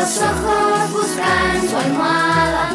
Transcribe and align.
Los 0.00 0.16
ojos, 0.16 0.92
busca 0.92 1.56
en 1.56 1.68
su 1.68 1.76
almohada 1.76 2.70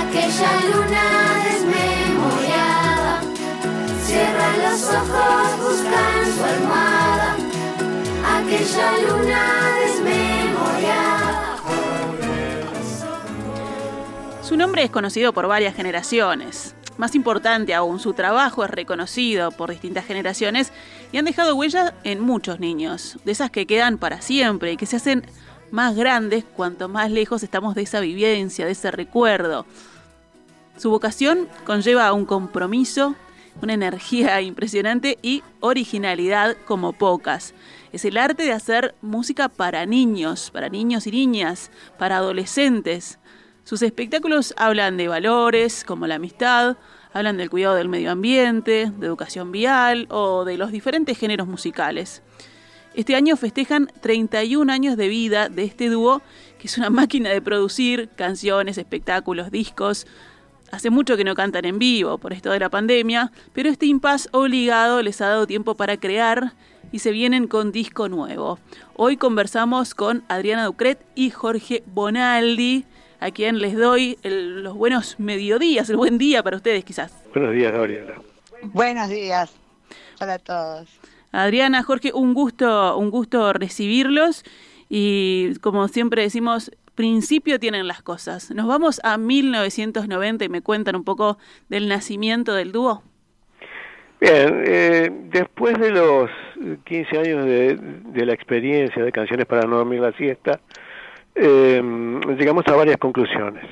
aquella 0.00 0.52
luna 0.72 1.04
desmemoriada. 1.44 3.20
Cierra 4.02 4.56
los 4.56 4.82
ojos, 4.82 5.58
busca 5.62 6.00
en 6.18 6.28
su 6.34 6.44
almohada 6.44 7.36
aquella 8.36 8.88
luna 9.06 9.42
desmemoriada. 9.84 11.56
Su 14.42 14.56
nombre 14.56 14.82
es 14.82 14.90
conocido 14.90 15.32
por 15.32 15.46
varias 15.46 15.76
generaciones. 15.76 16.74
Más 16.96 17.14
importante 17.14 17.74
aún, 17.74 18.00
su 18.00 18.12
trabajo 18.12 18.64
es 18.64 18.70
reconocido 18.70 19.52
por 19.52 19.70
distintas 19.70 20.04
generaciones 20.04 20.72
y 21.12 21.18
han 21.18 21.26
dejado 21.26 21.54
huella 21.54 21.94
en 22.02 22.20
muchos 22.20 22.58
niños, 22.58 23.18
de 23.24 23.32
esas 23.32 23.50
que 23.50 23.66
quedan 23.66 23.98
para 23.98 24.20
siempre 24.20 24.72
y 24.72 24.76
que 24.76 24.86
se 24.86 24.96
hacen 24.96 25.24
más 25.74 25.96
grandes 25.96 26.44
cuanto 26.44 26.88
más 26.88 27.10
lejos 27.10 27.42
estamos 27.42 27.74
de 27.74 27.82
esa 27.82 27.98
vivencia, 27.98 28.64
de 28.64 28.70
ese 28.72 28.92
recuerdo. 28.92 29.66
Su 30.78 30.88
vocación 30.88 31.48
conlleva 31.66 32.12
un 32.12 32.26
compromiso, 32.26 33.16
una 33.60 33.74
energía 33.74 34.40
impresionante 34.40 35.18
y 35.20 35.42
originalidad 35.58 36.56
como 36.64 36.92
pocas. 36.92 37.54
Es 37.92 38.04
el 38.04 38.18
arte 38.18 38.44
de 38.44 38.52
hacer 38.52 38.94
música 39.02 39.48
para 39.48 39.84
niños, 39.84 40.52
para 40.52 40.68
niños 40.68 41.08
y 41.08 41.10
niñas, 41.10 41.72
para 41.98 42.18
adolescentes. 42.18 43.18
Sus 43.64 43.82
espectáculos 43.82 44.54
hablan 44.56 44.96
de 44.96 45.08
valores 45.08 45.82
como 45.84 46.06
la 46.06 46.16
amistad, 46.16 46.76
hablan 47.12 47.36
del 47.36 47.50
cuidado 47.50 47.74
del 47.74 47.88
medio 47.88 48.12
ambiente, 48.12 48.92
de 48.96 49.06
educación 49.06 49.50
vial 49.50 50.06
o 50.10 50.44
de 50.44 50.56
los 50.56 50.70
diferentes 50.70 51.18
géneros 51.18 51.48
musicales. 51.48 52.22
Este 52.94 53.16
año 53.16 53.36
festejan 53.36 53.90
31 54.00 54.72
años 54.72 54.96
de 54.96 55.08
vida 55.08 55.48
de 55.48 55.64
este 55.64 55.88
dúo, 55.88 56.22
que 56.58 56.68
es 56.68 56.78
una 56.78 56.90
máquina 56.90 57.30
de 57.30 57.42
producir 57.42 58.08
canciones, 58.16 58.78
espectáculos, 58.78 59.50
discos. 59.50 60.06
Hace 60.70 60.90
mucho 60.90 61.16
que 61.16 61.24
no 61.24 61.34
cantan 61.34 61.64
en 61.64 61.78
vivo 61.78 62.18
por 62.18 62.32
esto 62.32 62.50
de 62.50 62.60
la 62.60 62.68
pandemia, 62.68 63.32
pero 63.52 63.68
este 63.68 63.86
impas 63.86 64.28
obligado 64.32 65.02
les 65.02 65.20
ha 65.20 65.26
dado 65.28 65.46
tiempo 65.46 65.74
para 65.74 65.96
crear 65.96 66.52
y 66.92 67.00
se 67.00 67.10
vienen 67.10 67.48
con 67.48 67.72
disco 67.72 68.08
nuevo. 68.08 68.58
Hoy 68.94 69.16
conversamos 69.16 69.94
con 69.94 70.22
Adriana 70.28 70.64
Ducret 70.64 71.04
y 71.16 71.30
Jorge 71.30 71.82
Bonaldi, 71.86 72.84
a 73.18 73.30
quien 73.32 73.58
les 73.58 73.76
doy 73.76 74.18
el- 74.22 74.62
los 74.62 74.74
buenos 74.74 75.18
mediodías, 75.18 75.90
el 75.90 75.96
buen 75.96 76.18
día 76.18 76.42
para 76.44 76.56
ustedes 76.56 76.84
quizás. 76.84 77.12
Buenos 77.32 77.52
días, 77.54 77.72
Gabriela. 77.72 78.14
Buenos 78.62 79.08
días 79.08 79.50
para 80.18 80.38
todos. 80.38 80.88
Adriana, 81.42 81.82
Jorge, 81.82 82.12
un 82.14 82.34
gusto, 82.34 82.96
un 82.96 83.10
gusto 83.10 83.52
recibirlos 83.52 84.44
y 84.88 85.54
como 85.60 85.88
siempre 85.88 86.22
decimos, 86.22 86.70
principio 86.94 87.58
tienen 87.58 87.88
las 87.88 88.02
cosas. 88.02 88.50
Nos 88.50 88.66
vamos 88.66 89.00
a 89.04 89.18
1990 89.18 90.44
y 90.44 90.48
me 90.48 90.62
cuentan 90.62 90.96
un 90.96 91.04
poco 91.04 91.38
del 91.68 91.88
nacimiento 91.88 92.54
del 92.54 92.72
dúo. 92.72 93.02
Bien, 94.20 94.62
eh, 94.66 95.10
después 95.30 95.78
de 95.78 95.90
los 95.90 96.30
15 96.84 97.18
años 97.18 97.44
de, 97.44 97.76
de 97.76 98.26
la 98.26 98.32
experiencia 98.32 99.02
de 99.02 99.12
Canciones 99.12 99.46
para 99.46 99.66
no 99.66 99.76
dormir 99.76 100.00
la 100.00 100.12
siesta, 100.12 100.60
eh, 101.34 101.82
llegamos 102.38 102.64
a 102.68 102.76
varias 102.76 102.96
conclusiones. 102.98 103.64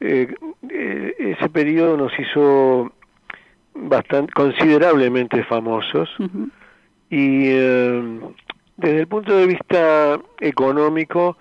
Eh, 0.00 0.34
eh, 0.68 1.14
ese 1.18 1.48
periodo 1.48 1.96
nos 1.96 2.12
hizo 2.18 2.92
bastante, 3.74 4.32
considerablemente 4.32 5.44
famosos. 5.44 6.10
Y 7.10 7.48
eh, 7.48 8.20
desde 8.76 9.00
el 9.00 9.06
punto 9.06 9.36
de 9.36 9.46
vista 9.46 10.18
económico 10.40 11.36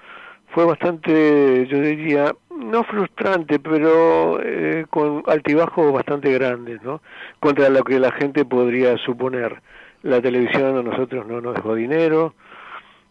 fue 0.54 0.66
bastante, 0.66 1.66
yo 1.68 1.82
diría, 1.82 2.36
no 2.56 2.84
frustrante, 2.84 3.60
pero 3.60 4.40
eh, 4.42 4.86
con 4.90 5.24
altibajos 5.28 5.92
bastante 5.92 6.32
grandes, 6.32 6.82
¿no? 6.84 7.02
Contra 7.40 7.70
lo 7.70 7.84
que 7.84 8.00
la 8.00 8.12
gente 8.12 8.46
podría 8.46 8.98
suponer. 8.98 9.62
La 10.04 10.22
televisión 10.22 10.78
a 10.78 10.84
nosotros 10.84 11.26
no 11.26 11.42
nos 11.42 11.56
dejó 11.56 11.76
dinero 11.76 12.36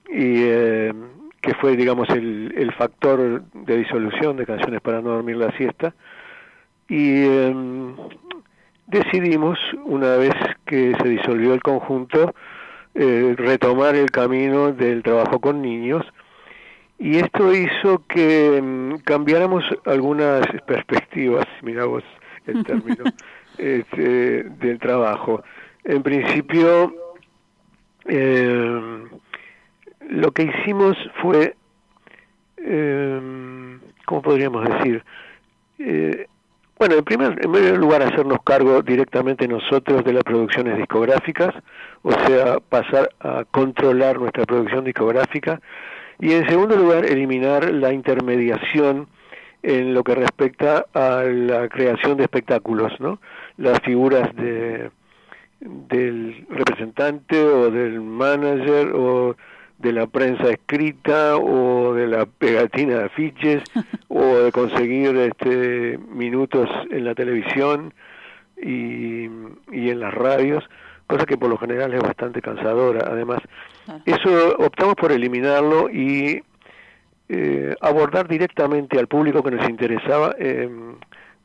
y 0.09 0.43
eh, 0.45 0.93
que 1.41 1.55
fue, 1.55 1.77
digamos, 1.77 2.09
el, 2.11 2.55
el 2.57 2.73
factor 2.73 3.43
de 3.53 3.77
disolución 3.77 4.37
de 4.37 4.47
canciones 4.47 4.81
para 4.81 5.01
no 5.01 5.11
dormir 5.11 5.37
la 5.37 5.51
siesta. 5.57 5.95
Y 6.89 7.25
eh, 7.25 7.55
decidimos, 8.93 9.59
una 9.85 10.17
vez 10.17 10.35
que 10.67 10.95
se 11.03 11.09
disolvió 11.09 11.55
el 11.55 11.63
conjunto, 11.63 12.35
eh, 12.95 13.35
retomar 13.37 13.97
el 13.97 14.11
camino 14.11 14.73
del 14.73 15.03
trabajo 15.03 15.41
con 15.41 15.63
niños 15.63 16.05
y 16.99 17.17
esto 17.17 17.53
hizo 17.53 18.05
que 18.07 18.61
mm, 18.63 18.99
cambiáramos 18.99 19.65
algunas 19.87 20.47
perspectivas, 20.67 21.47
mira 21.63 21.85
vos 21.85 22.05
el 22.47 22.65
término, 22.65 23.05
este, 23.59 24.45
del 24.45 24.79
trabajo. 24.79 25.43
En 25.85 26.03
principio, 26.03 26.95
eh, 28.05 29.05
lo 30.09 30.31
que 30.31 30.43
hicimos 30.45 30.97
fue, 31.21 31.57
eh, 32.59 33.79
¿cómo 34.07 34.23
podríamos 34.23 34.69
decir? 34.69 35.05
Eh, 35.79 36.27
bueno, 36.83 36.97
en 36.97 37.05
primer, 37.05 37.79
lugar, 37.79 38.03
hacernos 38.03 38.39
cargo 38.43 38.83
directamente 38.83 39.47
nosotros 39.47 40.05
de 40.05 40.15
las 40.15 40.25
producciones 40.25 40.77
discográficas, 40.77 41.55
o 42.03 42.11
sea, 42.11 42.59
pasar 42.59 43.09
a 43.21 43.45
controlar 43.49 44.19
nuestra 44.19 44.45
producción 44.45 44.83
discográfica, 44.83 45.61
y 46.19 46.33
en 46.33 46.45
segundo 46.49 46.75
lugar, 46.75 47.05
eliminar 47.05 47.73
la 47.73 47.93
intermediación 47.93 49.07
en 49.63 49.95
lo 49.95 50.03
que 50.03 50.17
respecta 50.17 50.85
a 50.93 51.23
la 51.23 51.69
creación 51.69 52.17
de 52.17 52.25
espectáculos, 52.25 52.93
¿no? 52.99 53.21
Las 53.59 53.79
figuras 53.83 54.35
de, 54.35 54.91
del 55.61 56.45
representante 56.51 57.41
o 57.45 57.71
del 57.71 58.01
manager 58.01 58.91
o 58.93 59.37
de 59.83 59.93
la 59.93 60.07
prensa 60.07 60.49
escrita 60.51 61.37
o 61.37 61.93
de 61.95 62.07
la 62.07 62.25
pegatina 62.27 62.99
de 62.99 63.05
afiches 63.05 63.63
o 64.09 64.23
de 64.39 64.53
conseguir 64.53 65.17
este 65.17 65.99
minutos 65.99 66.69
en 66.91 67.05
la 67.05 67.15
televisión 67.15 67.93
y, 68.57 69.25
y 69.73 69.91
en 69.91 70.01
las 70.01 70.15
radios, 70.15 70.65
cosa 71.07 71.27
que 71.27 71.37
por 71.37 71.51
lo 71.51 71.59
general 71.59 71.93
es 71.95 72.01
bastante 72.01 72.41
cansadora. 72.41 73.09
Además, 73.11 73.41
Claro. 73.85 74.01
eso 74.07 74.57
optamos 74.59 74.95
por 74.95 75.11
eliminarlo 75.11 75.91
y 75.91 76.41
eh, 77.29 77.75
abordar 77.81 78.29
directamente 78.29 78.97
al 78.99 79.09
público 79.09 79.43
que 79.43 79.51
nos 79.51 79.69
interesaba, 79.69 80.37
eh, 80.39 80.69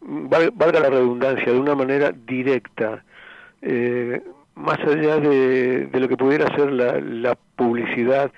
val- 0.01 0.51
valga 0.53 0.79
la 0.79 0.89
redundancia, 0.91 1.51
de 1.51 1.59
una 1.59 1.73
manera 1.73 2.11
directa, 2.11 3.03
eh, 3.63 4.21
más 4.57 4.79
allá 4.79 5.17
de, 5.19 5.85
de 5.87 5.99
lo 5.99 6.07
que 6.07 6.17
pudiera 6.17 6.47
ser 6.55 6.71
la, 6.71 6.99
la 6.99 7.37
publicidad 7.55 8.31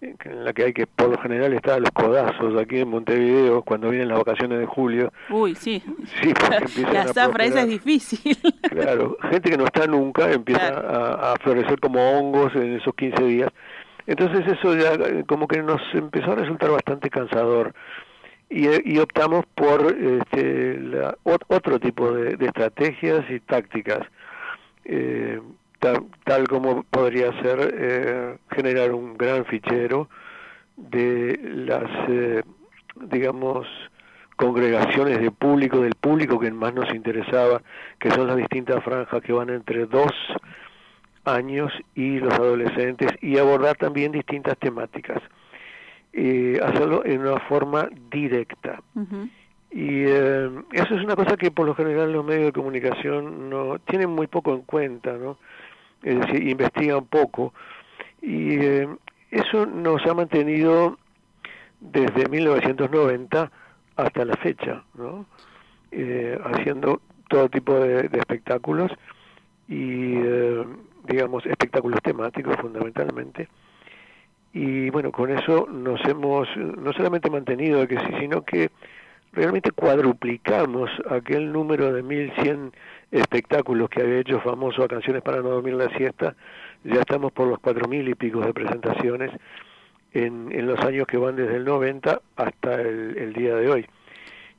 eh, 0.00 0.14
en 0.24 0.44
la 0.44 0.52
que 0.52 0.64
hay 0.64 0.72
que 0.72 0.86
por 0.86 1.08
lo 1.10 1.18
general 1.18 1.52
estar 1.52 1.74
a 1.74 1.80
los 1.80 1.90
codazos 1.90 2.58
aquí 2.60 2.80
en 2.80 2.88
Montevideo 2.88 3.62
cuando 3.62 3.90
vienen 3.90 4.08
las 4.08 4.18
vacaciones 4.18 4.58
de 4.58 4.66
julio. 4.66 5.12
Uy, 5.30 5.54
sí. 5.54 5.82
Sí, 6.22 6.32
porque 6.34 6.82
La 6.92 7.06
zafra 7.08 7.44
esa 7.44 7.60
es 7.62 7.68
difícil. 7.68 8.36
Claro, 8.70 9.16
gente 9.30 9.50
que 9.50 9.56
no 9.56 9.64
está 9.64 9.86
nunca 9.86 10.30
empieza 10.32 10.68
Claro. 10.68 10.88
a, 10.88 11.32
a 11.32 11.36
florecer 11.36 11.78
como 11.80 12.00
hongos 12.18 12.54
en 12.56 12.74
esos 12.76 12.94
15 12.94 13.22
días. 13.24 13.50
Entonces 14.06 14.46
eso 14.46 14.74
ya 14.76 14.92
eh, 14.94 15.24
como 15.26 15.48
que 15.48 15.62
nos 15.62 15.80
empezó 15.94 16.32
a 16.32 16.36
resultar 16.36 16.70
bastante 16.70 17.10
cansador 17.10 17.74
y, 18.48 18.66
eh, 18.68 18.80
y 18.84 18.98
optamos 18.98 19.44
por 19.54 19.80
este, 19.96 20.78
la- 20.78 21.16
ot- 21.24 21.44
otro 21.48 21.80
tipo 21.80 22.12
de, 22.12 22.36
de 22.36 22.46
estrategias 22.46 23.28
y 23.30 23.40
tácticas, 23.40 24.00
eh, 24.84 25.40
tal, 25.92 26.06
tal 26.24 26.48
como 26.48 26.82
podría 26.84 27.32
ser 27.42 27.74
eh, 27.74 28.38
generar 28.50 28.92
un 28.92 29.16
gran 29.16 29.44
fichero 29.44 30.08
de 30.76 31.38
las 31.42 31.90
eh, 32.08 32.42
digamos, 33.02 33.66
congregaciones 34.36 35.20
de 35.20 35.30
público, 35.30 35.80
del 35.80 35.94
público 35.94 36.38
que 36.38 36.50
más 36.50 36.74
nos 36.74 36.92
interesaba, 36.94 37.62
que 37.98 38.10
son 38.10 38.26
las 38.26 38.36
distintas 38.36 38.82
franjas 38.84 39.22
que 39.22 39.32
van 39.32 39.50
entre 39.50 39.86
dos 39.86 40.12
años 41.24 41.72
y 41.94 42.18
los 42.18 42.34
adolescentes, 42.34 43.12
y 43.20 43.38
abordar 43.38 43.76
también 43.76 44.12
distintas 44.12 44.56
temáticas. 44.58 45.20
Eh, 46.12 46.58
hacerlo 46.62 47.04
en 47.04 47.20
una 47.20 47.38
forma 47.40 47.88
directa. 48.10 48.80
Y 49.70 50.04
eh, 50.06 50.50
eso 50.72 50.94
es 50.94 51.04
una 51.04 51.16
cosa 51.16 51.36
que 51.36 51.50
por 51.50 51.66
lo 51.66 51.74
general 51.74 52.12
los 52.12 52.24
medios 52.24 52.46
de 52.46 52.52
comunicación 52.52 53.50
no 53.50 53.78
tienen 53.80 54.10
muy 54.10 54.26
poco 54.26 54.54
en 54.54 54.62
cuenta, 54.62 55.12
¿no? 55.12 55.36
Es 56.06 56.20
decir, 56.20 56.48
investigan 56.48 57.04
poco. 57.06 57.52
Y 58.22 58.58
eh, 58.60 58.88
eso 59.32 59.66
nos 59.66 60.06
ha 60.06 60.14
mantenido 60.14 60.98
desde 61.80 62.28
1990 62.28 63.50
hasta 63.96 64.24
la 64.24 64.36
fecha, 64.36 64.84
¿no? 64.94 65.26
Eh, 65.90 66.38
haciendo 66.44 67.00
todo 67.28 67.48
tipo 67.48 67.74
de, 67.74 68.08
espectáculos 68.12 68.92
y, 69.68 70.14
digamos, 71.08 71.44
espectáculos 71.44 72.00
temáticos 72.02 72.56
fundamentalmente. 72.60 73.48
Y 74.52 74.90
bueno, 74.90 75.10
con 75.10 75.30
eso 75.30 75.66
nos 75.68 76.00
hemos 76.04 76.48
no 76.56 76.92
solamente 76.92 77.28
mantenido 77.28 77.84
sino 78.20 78.44
que 78.44 78.70
realmente 79.32 79.70
cuadruplicamos 79.70 80.88
aquel 81.10 81.52
número 81.52 81.92
de 81.92 82.02
1100 82.02 82.72
espectáculos 83.10 83.88
que 83.88 84.02
había 84.02 84.20
hecho 84.20 84.40
famoso 84.40 84.82
a 84.82 84.88
Canciones 84.88 85.22
para 85.22 85.38
no 85.42 85.50
dormir 85.50 85.74
la 85.74 85.88
siesta, 85.96 86.34
ya 86.84 87.00
estamos 87.00 87.32
por 87.32 87.48
los 87.48 87.58
4000 87.60 88.08
y 88.08 88.14
pico 88.14 88.40
de 88.40 88.52
presentaciones 88.52 89.30
en, 90.12 90.50
en 90.52 90.66
los 90.66 90.78
años 90.80 91.06
que 91.06 91.16
van 91.16 91.36
desde 91.36 91.56
el 91.56 91.64
90 91.64 92.20
hasta 92.36 92.80
el, 92.80 93.32
día 93.32 93.54
de 93.56 93.70
hoy. 93.70 93.86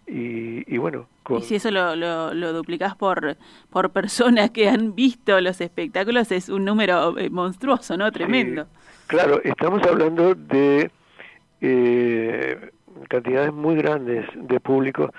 Y, 0.08 0.74
y 0.74 0.78
bueno, 0.78 1.08
y 1.38 1.42
si 1.42 1.56
eso 1.56 1.72
lo, 1.72 1.96
lo, 1.96 2.34
lo, 2.34 2.54
duplicás 2.54 2.96
por, 2.96 3.36
por 3.70 3.90
personas 3.92 4.52
que 4.52 4.70
han 4.70 4.96
visto 4.96 5.40
los 5.42 5.60
espectáculos, 5.60 6.32
es 6.32 6.48
un 6.48 6.64
número 6.64 7.18
eh, 7.18 7.30
monstruoso, 7.30 7.98
¿no? 7.98 8.12
Tremendo. 8.12 8.68
claro, 9.08 9.42
estamos 9.44 9.84
hablando 9.84 10.34
de 10.34 10.90
eh, 11.60 12.72
cantidades 13.10 13.52
muy 13.52 13.76
grandes 13.76 14.26
de 14.36 14.60
público, 14.60 15.12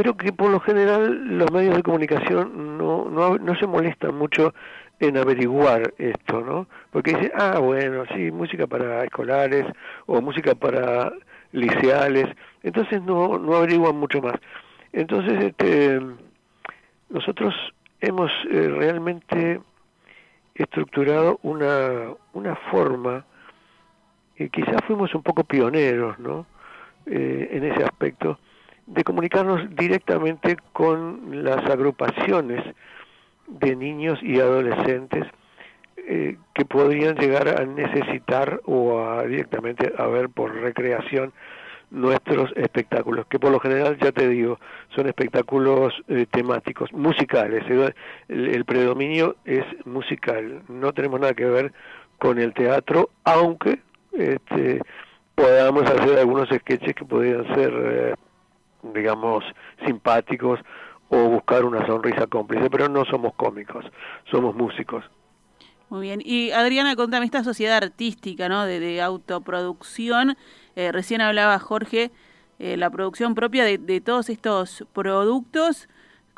pero 0.00 0.16
que 0.16 0.32
por 0.32 0.50
lo 0.50 0.60
general 0.60 1.36
los 1.36 1.52
medios 1.52 1.76
de 1.76 1.82
comunicación 1.82 2.78
no, 2.78 3.10
no, 3.10 3.36
no 3.36 3.54
se 3.56 3.66
molestan 3.66 4.14
mucho 4.14 4.54
en 4.98 5.18
averiguar 5.18 5.92
esto, 5.98 6.40
¿no? 6.40 6.66
Porque 6.90 7.12
dicen, 7.12 7.32
ah, 7.34 7.58
bueno, 7.58 8.04
sí, 8.14 8.30
música 8.30 8.66
para 8.66 9.04
escolares 9.04 9.66
o 10.06 10.22
música 10.22 10.54
para 10.54 11.12
liceales, 11.52 12.34
entonces 12.62 13.02
no, 13.02 13.36
no 13.36 13.56
averiguan 13.56 13.96
mucho 13.96 14.22
más. 14.22 14.36
Entonces, 14.94 15.44
este, 15.44 16.00
nosotros 17.10 17.54
hemos 18.00 18.32
eh, 18.50 18.68
realmente 18.68 19.60
estructurado 20.54 21.40
una, 21.42 22.14
una 22.32 22.56
forma, 22.70 23.26
y 24.38 24.48
quizás 24.48 24.78
fuimos 24.86 25.14
un 25.14 25.22
poco 25.22 25.44
pioneros, 25.44 26.18
¿no? 26.18 26.46
Eh, 27.04 27.50
en 27.52 27.64
ese 27.64 27.84
aspecto, 27.84 28.38
de 28.90 29.04
comunicarnos 29.04 29.74
directamente 29.76 30.56
con 30.72 31.44
las 31.44 31.64
agrupaciones 31.70 32.62
de 33.46 33.76
niños 33.76 34.18
y 34.22 34.40
adolescentes 34.40 35.26
eh, 35.96 36.36
que 36.54 36.64
podrían 36.64 37.16
llegar 37.16 37.48
a 37.48 37.64
necesitar 37.64 38.60
o 38.64 39.00
a 39.00 39.24
directamente 39.24 39.92
a 39.96 40.06
ver 40.06 40.28
por 40.28 40.52
recreación 40.54 41.32
nuestros 41.90 42.50
espectáculos, 42.56 43.26
que 43.26 43.38
por 43.38 43.50
lo 43.50 43.60
general, 43.60 43.98
ya 44.00 44.12
te 44.12 44.28
digo, 44.28 44.58
son 44.94 45.06
espectáculos 45.06 45.92
eh, 46.08 46.26
temáticos, 46.30 46.92
musicales. 46.92 47.64
el, 48.28 48.64
predominio 48.64 49.36
es 49.44 49.64
musical, 49.84 50.62
no 50.68 50.92
tenemos 50.92 51.20
nada 51.20 51.34
que 51.34 51.46
ver 51.46 51.72
con 52.18 52.38
el 52.38 52.54
teatro, 52.54 53.10
aunque 53.24 53.80
este, 54.12 54.80
podamos 55.34 55.84
hacer 55.84 56.18
algunos 56.18 56.48
sketches 56.48 56.94
que 56.94 57.04
podrían 57.04 57.46
ser, 57.54 57.72
eh, 57.72 58.14
digamos, 58.82 59.44
simpáticos 59.84 60.60
o 61.08 61.28
buscar 61.28 61.64
una 61.64 61.86
sonrisa 61.86 62.26
cómplice, 62.26 62.70
pero 62.70 62.88
no 62.88 63.04
somos 63.04 63.34
cómicos, 63.34 63.84
somos 64.30 64.54
músicos. 64.54 65.04
Muy 65.88 66.02
bien. 66.02 66.20
Y 66.24 66.52
Adriana, 66.52 66.94
contame 66.94 67.24
esta 67.24 67.42
sociedad 67.42 67.76
artística, 67.76 68.48
¿no? 68.48 68.64
De, 68.64 69.02
autoproducción. 69.02 70.36
Eh, 70.76 70.92
recién 70.92 71.20
hablaba 71.20 71.58
Jorge, 71.58 72.12
eh, 72.60 72.76
la 72.76 72.90
producción 72.90 73.34
propia 73.34 73.64
de, 73.64 73.78
de 73.78 74.00
todos 74.00 74.28
estos 74.30 74.86
productos. 74.92 75.88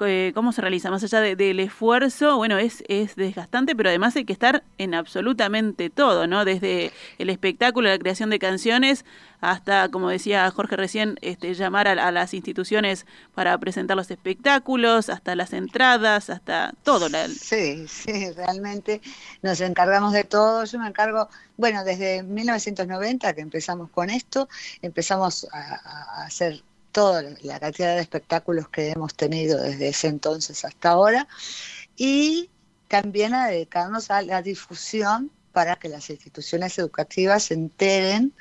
Eh, 0.07 0.33
cómo 0.35 0.53
se 0.53 0.61
realiza, 0.61 0.91
más 0.91 1.03
allá 1.05 1.21
del 1.21 1.61
esfuerzo, 1.61 2.37
bueno, 2.37 2.59
es, 2.59 2.83
es 2.89 3.17
desgastante, 3.17 3.77
pero 3.77 3.89
además 3.89 4.17
hay 4.17 4.25
que 4.25 4.33
estar 4.33 4.65
en 4.79 4.95
absolutamente 4.95 5.91
todo, 5.91 6.27
¿no? 6.27 6.45
Desde 6.45 6.93
el 7.19 7.31
espectáculo, 7.31 7.89
la 7.89 7.99
creación 7.99 8.31
de 8.31 8.39
canciones, 8.39 9.05
hasta, 9.41 9.89
como 9.89 10.09
decía 10.09 10.51
Jorge 10.51 10.77
recién, 10.77 11.19
este, 11.21 11.55
llamar 11.55 11.89
a, 11.89 12.13
las 12.13 12.35
instituciones 12.35 13.07
para 13.35 13.57
presentar 13.59 13.97
los 13.97 14.11
espectáculos, 14.11 15.09
hasta 15.09 15.35
las 15.35 15.53
entradas, 15.53 16.31
hasta 16.31 16.73
todo. 16.85 17.09
Sí, 17.29 17.87
sí, 17.89 18.31
realmente 18.33 19.01
nos 19.43 19.61
encargamos 19.61 20.13
de 20.13 20.25
todo. 20.25 20.65
Yo 20.65 20.79
me 20.79 20.89
encargo, 20.89 21.29
bueno, 21.57 21.85
desde 21.85 22.23
1990 22.23 23.35
que 23.35 23.41
empezamos 23.41 23.91
con 23.91 24.11
esto, 24.11 24.49
empezamos 24.81 25.47
a 25.53 26.25
hacer 26.25 26.63
toda 26.93 27.23
la 27.43 27.59
cantidad 27.59 27.97
de 27.97 28.03
espectáculos 28.03 28.69
que 28.69 28.91
hemos 28.91 29.15
tenido 29.15 29.61
desde 29.61 29.89
ese 29.89 30.09
entonces 30.09 30.65
hasta 30.65 30.91
ahora 30.91 31.27
y 31.97 32.51
también 32.89 33.35
a 33.35 33.49
dedicarnos 33.49 34.11
a 34.11 34.23
la 34.23 34.43
difusión 34.43 35.31
para 35.53 35.77
que 35.77 35.89
las 35.89 36.09
instituciones 36.11 36.79
educativas 36.79 37.45
se 37.45 37.55
enteren 37.55 38.33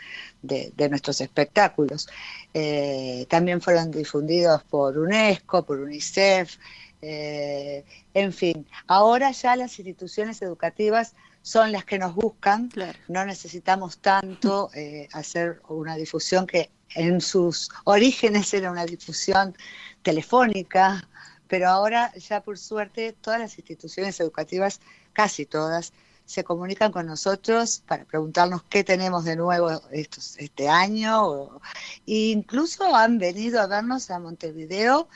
de, 0.41 0.73
nuestros 0.89 1.21
espectáculos. 1.21 2.07
Eh, 2.53 3.25
también 3.29 3.61
fueron 3.61 3.91
difundidos 3.91 4.63
por 4.63 4.97
UNESCO, 4.97 5.65
por 5.65 5.79
UNICEF, 5.79 6.57
eh, 7.01 7.83
en 8.13 8.31
fin, 8.31 8.67
ahora 8.87 9.31
ya 9.31 9.55
las 9.55 9.77
instituciones 9.79 10.41
educativas 10.41 11.15
son 11.41 11.71
las 11.71 11.83
que 11.85 11.97
nos 11.97 12.13
buscan, 12.13 12.69
no 13.07 13.25
necesitamos 13.25 13.97
tanto 13.97 14.69
eh, 14.75 15.07
hacer 15.11 15.61
una 15.67 15.95
difusión 15.95 16.45
que 16.45 16.69
en 16.95 17.21
sus 17.21 17.69
orígenes 17.83 18.53
era 18.53 18.71
una 18.71 18.85
difusión 18.85 19.55
telefónica, 20.01 21.07
pero 21.47 21.69
ahora 21.69 22.13
ya 22.15 22.41
por 22.41 22.57
suerte 22.57 23.13
todas 23.13 23.39
las 23.39 23.57
instituciones 23.57 24.19
educativas, 24.19 24.79
casi 25.13 25.45
todas, 25.45 25.93
se 26.25 26.43
comunican 26.43 26.91
con 26.91 27.07
nosotros 27.07 27.83
para 27.85 28.05
preguntarnos 28.05 28.63
qué 28.69 28.83
tenemos 28.83 29.25
de 29.25 29.35
nuevo 29.35 29.69
estos, 29.91 30.37
este 30.37 30.69
año. 30.69 31.59
e 32.07 32.31
incluso 32.31 32.95
han 32.95 33.17
venido 33.17 33.59
a 33.59 33.67
vernos 33.67 34.09
a 34.09 34.19
Montevideo 34.19 35.09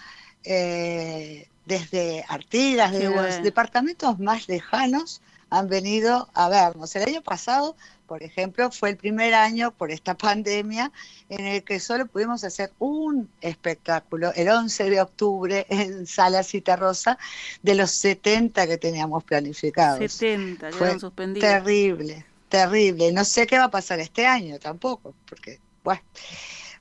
eh, 0.44 1.48
desde 1.66 2.26
Artigas, 2.28 2.92
de 2.92 3.10
los 3.10 3.42
departamentos 3.42 4.20
más 4.20 4.48
lejanos, 4.48 5.22
han 5.58 5.68
venido 5.68 6.30
a 6.34 6.50
vernos. 6.50 6.96
El 6.96 7.04
año 7.10 7.22
pasado 7.22 7.76
por 8.06 8.24
ejemplo, 8.24 8.72
fue 8.72 8.90
el 8.92 8.98
primer 8.98 9.34
año 9.34 9.72
por 9.72 9.92
esta 9.92 10.16
pandemia 10.18 10.92
en 11.30 11.46
el 11.46 11.64
que 11.64 11.80
solo 11.80 12.06
pudimos 12.06 12.44
hacer 12.44 12.72
un 12.80 13.30
espectáculo, 13.42 14.32
el 14.36 14.50
11 14.50 14.90
de 14.90 15.02
octubre 15.02 15.66
en 15.70 16.06
Sala 16.08 16.44
Cita 16.44 16.76
Rosa, 16.76 17.18
de 17.62 17.76
los 17.76 17.92
70 17.92 18.68
que 18.68 18.78
teníamos 18.78 19.24
planificados. 19.24 20.00
70, 20.00 20.72
fue 20.72 21.00
suspendidos. 21.00 21.50
Terrible, 21.50 22.26
terrible. 22.50 23.12
No 23.12 23.26
sé 23.26 23.48
qué 23.48 23.58
va 23.58 23.66
a 23.66 23.72
pasar 23.72 24.00
este 24.00 24.26
año 24.26 24.60
tampoco, 24.60 25.14
porque, 25.28 25.60
bueno, 25.84 26.02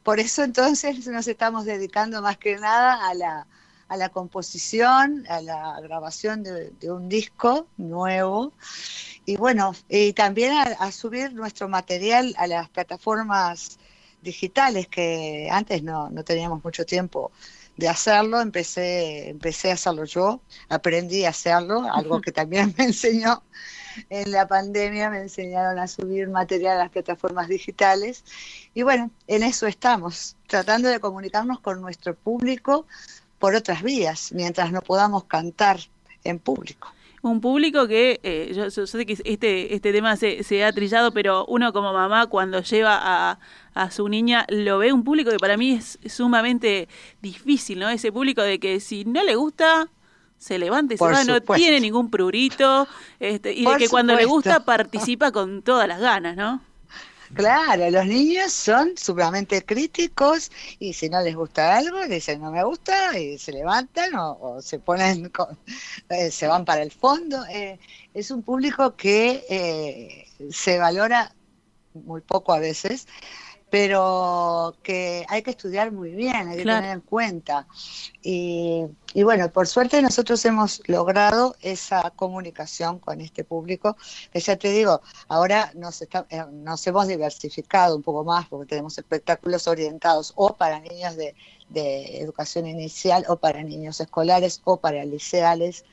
por 0.03 0.21
eso 0.21 0.43
entonces 0.43 1.07
nos 1.07 1.27
estamos 1.27 1.65
dedicando 1.65 2.21
más 2.21 2.37
que 2.37 2.57
nada 2.57 3.09
a 3.09 3.15
la 3.15 3.47
a 3.89 3.97
la 3.97 4.09
composición, 4.09 5.25
a 5.29 5.41
la 5.41 5.81
grabación 5.81 6.43
de, 6.43 6.91
un 6.91 7.09
disco 7.09 7.67
nuevo. 7.77 8.53
Y 9.27 9.37
bueno, 9.37 9.75
y 9.89 10.13
también 10.13 10.53
a, 10.53 10.93
subir 10.93 11.33
nuestro 11.33 11.69
material 11.69 12.35
a 12.39 12.47
las 12.47 12.69
plataformas 12.69 13.79
digitales 14.23 14.89
que 14.89 15.49
antes 15.51 15.83
no, 15.83 16.11
no 16.11 16.25
teníamos 16.25 16.65
mucho 16.65 16.87
tiempo 16.87 17.31
de 17.77 17.89
hacerlo, 17.89 18.41
empecé, 18.41 19.29
empecé 19.31 19.71
a 19.71 19.75
hacerlo 19.75 20.05
yo, 20.05 20.41
aprendí 20.69 21.25
a 21.25 21.31
hacerlo, 21.31 21.83
algo 21.93 22.21
que 22.21 22.33
también 22.33 22.75
me 22.79 22.85
enseñó. 22.85 23.43
En 24.11 24.33
la 24.33 24.49
pandemia, 24.49 25.09
me 25.09 25.21
enseñaron 25.21 25.79
a 25.79 25.87
subir 25.87 26.29
material 26.29 26.79
a 26.79 26.85
las 26.85 26.91
plataformas 26.91 27.47
digitales. 27.47 28.25
Y 28.75 28.83
bueno, 28.83 29.13
en 29.29 29.45
eso 29.45 29.69
estamos, 29.69 30.37
tratando 30.49 30.89
de 30.89 30.99
comunicarnos 30.99 31.61
con 31.61 31.81
nuestro 31.81 32.17
público 32.17 32.87
por 33.39 33.55
otras 33.55 33.83
vías, 33.83 34.33
mientras 34.33 34.73
no 34.73 34.81
podamos 34.81 35.25
cantar 35.25 35.79
en 36.25 36.39
público. 36.39 36.93
un 37.23 37.41
público 37.41 37.87
que, 37.87 38.21
eh, 38.23 38.53
yo, 38.55 38.69
yo 38.69 38.87
sé 38.87 39.07
que 39.07 39.15
este, 39.25 39.75
este 39.75 39.93
tema 39.93 40.17
se, 40.17 40.43
se 40.43 40.65
ha 40.65 40.73
trillado, 40.73 41.13
pero 41.13 41.47
uno 41.47 41.73
como 41.73 41.93
mamá 41.93 42.27
cuando 42.27 42.61
lleva 42.61 42.99
a, 43.03 43.39
a 43.75 43.91
su 43.91 44.09
niña 44.09 44.47
lo 44.49 44.79
ve 44.79 44.93
un 44.93 45.05
público 45.05 45.31
que 45.31 45.39
para 45.39 45.57
mí 45.57 45.73
es 45.73 45.99
sumamente 46.07 46.89
difícil, 47.23 47.79
¿no? 47.79 47.89
Ese 47.89 48.13
público 48.13 48.43
de 48.43 48.59
que 48.59 48.81
si 48.81 49.05
no 49.05 49.25
le 49.25 49.37
gusta, 49.37 49.89
se 50.39 50.59
levanta 50.59 50.95
y 50.95 50.99
se 50.99 51.05
va, 51.05 51.25
no 51.25 51.41
tiene 51.41 51.81
ningún 51.81 52.11
prurito, 52.11 52.87
este, 53.21 53.53
y 53.55 53.65
de 53.65 53.77
que 53.77 53.89
cuando 53.89 54.15
le 54.15 54.27
gusta 54.27 54.65
participa 54.65 55.33
con 55.33 55.63
todas 55.63 55.89
las 55.89 56.01
ganas, 56.01 56.37
¿no? 56.37 56.61
Claro, 57.33 57.91
los 57.91 58.07
niños 58.07 58.53
son 58.53 58.97
sumamente 58.97 59.65
críticos 59.65 60.51
y 60.79 60.93
si 60.93 61.09
no 61.09 61.21
les 61.23 61.35
gusta 61.35 61.77
algo, 61.77 62.07
dicen 62.07 62.41
no 62.43 62.51
me 62.51 62.63
gusta 62.63 63.19
y 63.19 63.39
se 63.39 63.53
levantan 63.53 64.11
o, 64.15 64.61
se 64.61 64.79
ponen, 64.79 65.33
eh, 66.11 66.31
se 66.31 66.47
van 66.47 66.65
para 66.65 66.83
el 66.83 66.93
fondo. 66.93 67.45
Eh, 67.47 67.79
es 68.13 68.31
un 68.31 68.43
público 68.43 68.95
que 68.97 69.45
eh, 69.49 70.27
se 70.51 70.79
valora 70.79 71.35
muy 71.95 72.21
poco 72.21 72.53
a 72.53 72.59
veces, 72.59 73.07
pero 73.75 74.77
que 74.85 75.27
hay 75.29 75.43
que 75.43 75.51
estudiar 75.51 75.91
muy 75.91 76.13
bien, 76.13 76.47
hay 76.49 76.59
que 76.59 76.63
Claro. 76.63 76.83
tener 76.83 76.95
en 76.95 77.01
cuenta. 77.01 77.67
Y, 78.23 78.85
y 79.15 79.25
bueno, 79.25 79.51
por 79.51 79.67
suerte 79.67 80.01
nosotros 80.01 80.45
hemos 80.45 80.81
logrado 80.87 81.57
esa 81.61 82.13
comunicación 82.15 83.01
con 83.01 83.21
este 83.21 83.43
público, 83.43 83.97
que 84.33 84.39
ya 84.39 84.55
te 84.55 84.71
digo, 84.71 85.03
ahora 85.27 85.73
nos, 85.75 86.01
está- 86.03 86.25
eh, 86.31 86.45
nos 86.53 86.87
hemos 86.87 87.09
diversificado 87.09 87.97
un 87.97 88.05
poco 88.05 88.23
más 88.23 88.47
porque 88.47 88.67
tenemos 88.69 88.97
espectáculos 88.97 89.67
orientados 89.67 90.33
o 90.37 90.55
para 90.55 90.79
niños 90.79 91.17
de, 91.17 91.35
de 91.69 92.21
educación 92.21 92.69
inicial 92.69 93.25
o 93.27 93.39
para 93.39 93.61
niños 93.65 93.99
escolares 94.01 94.61
o 94.63 94.77
para 94.77 95.05
liceales. 95.05 95.85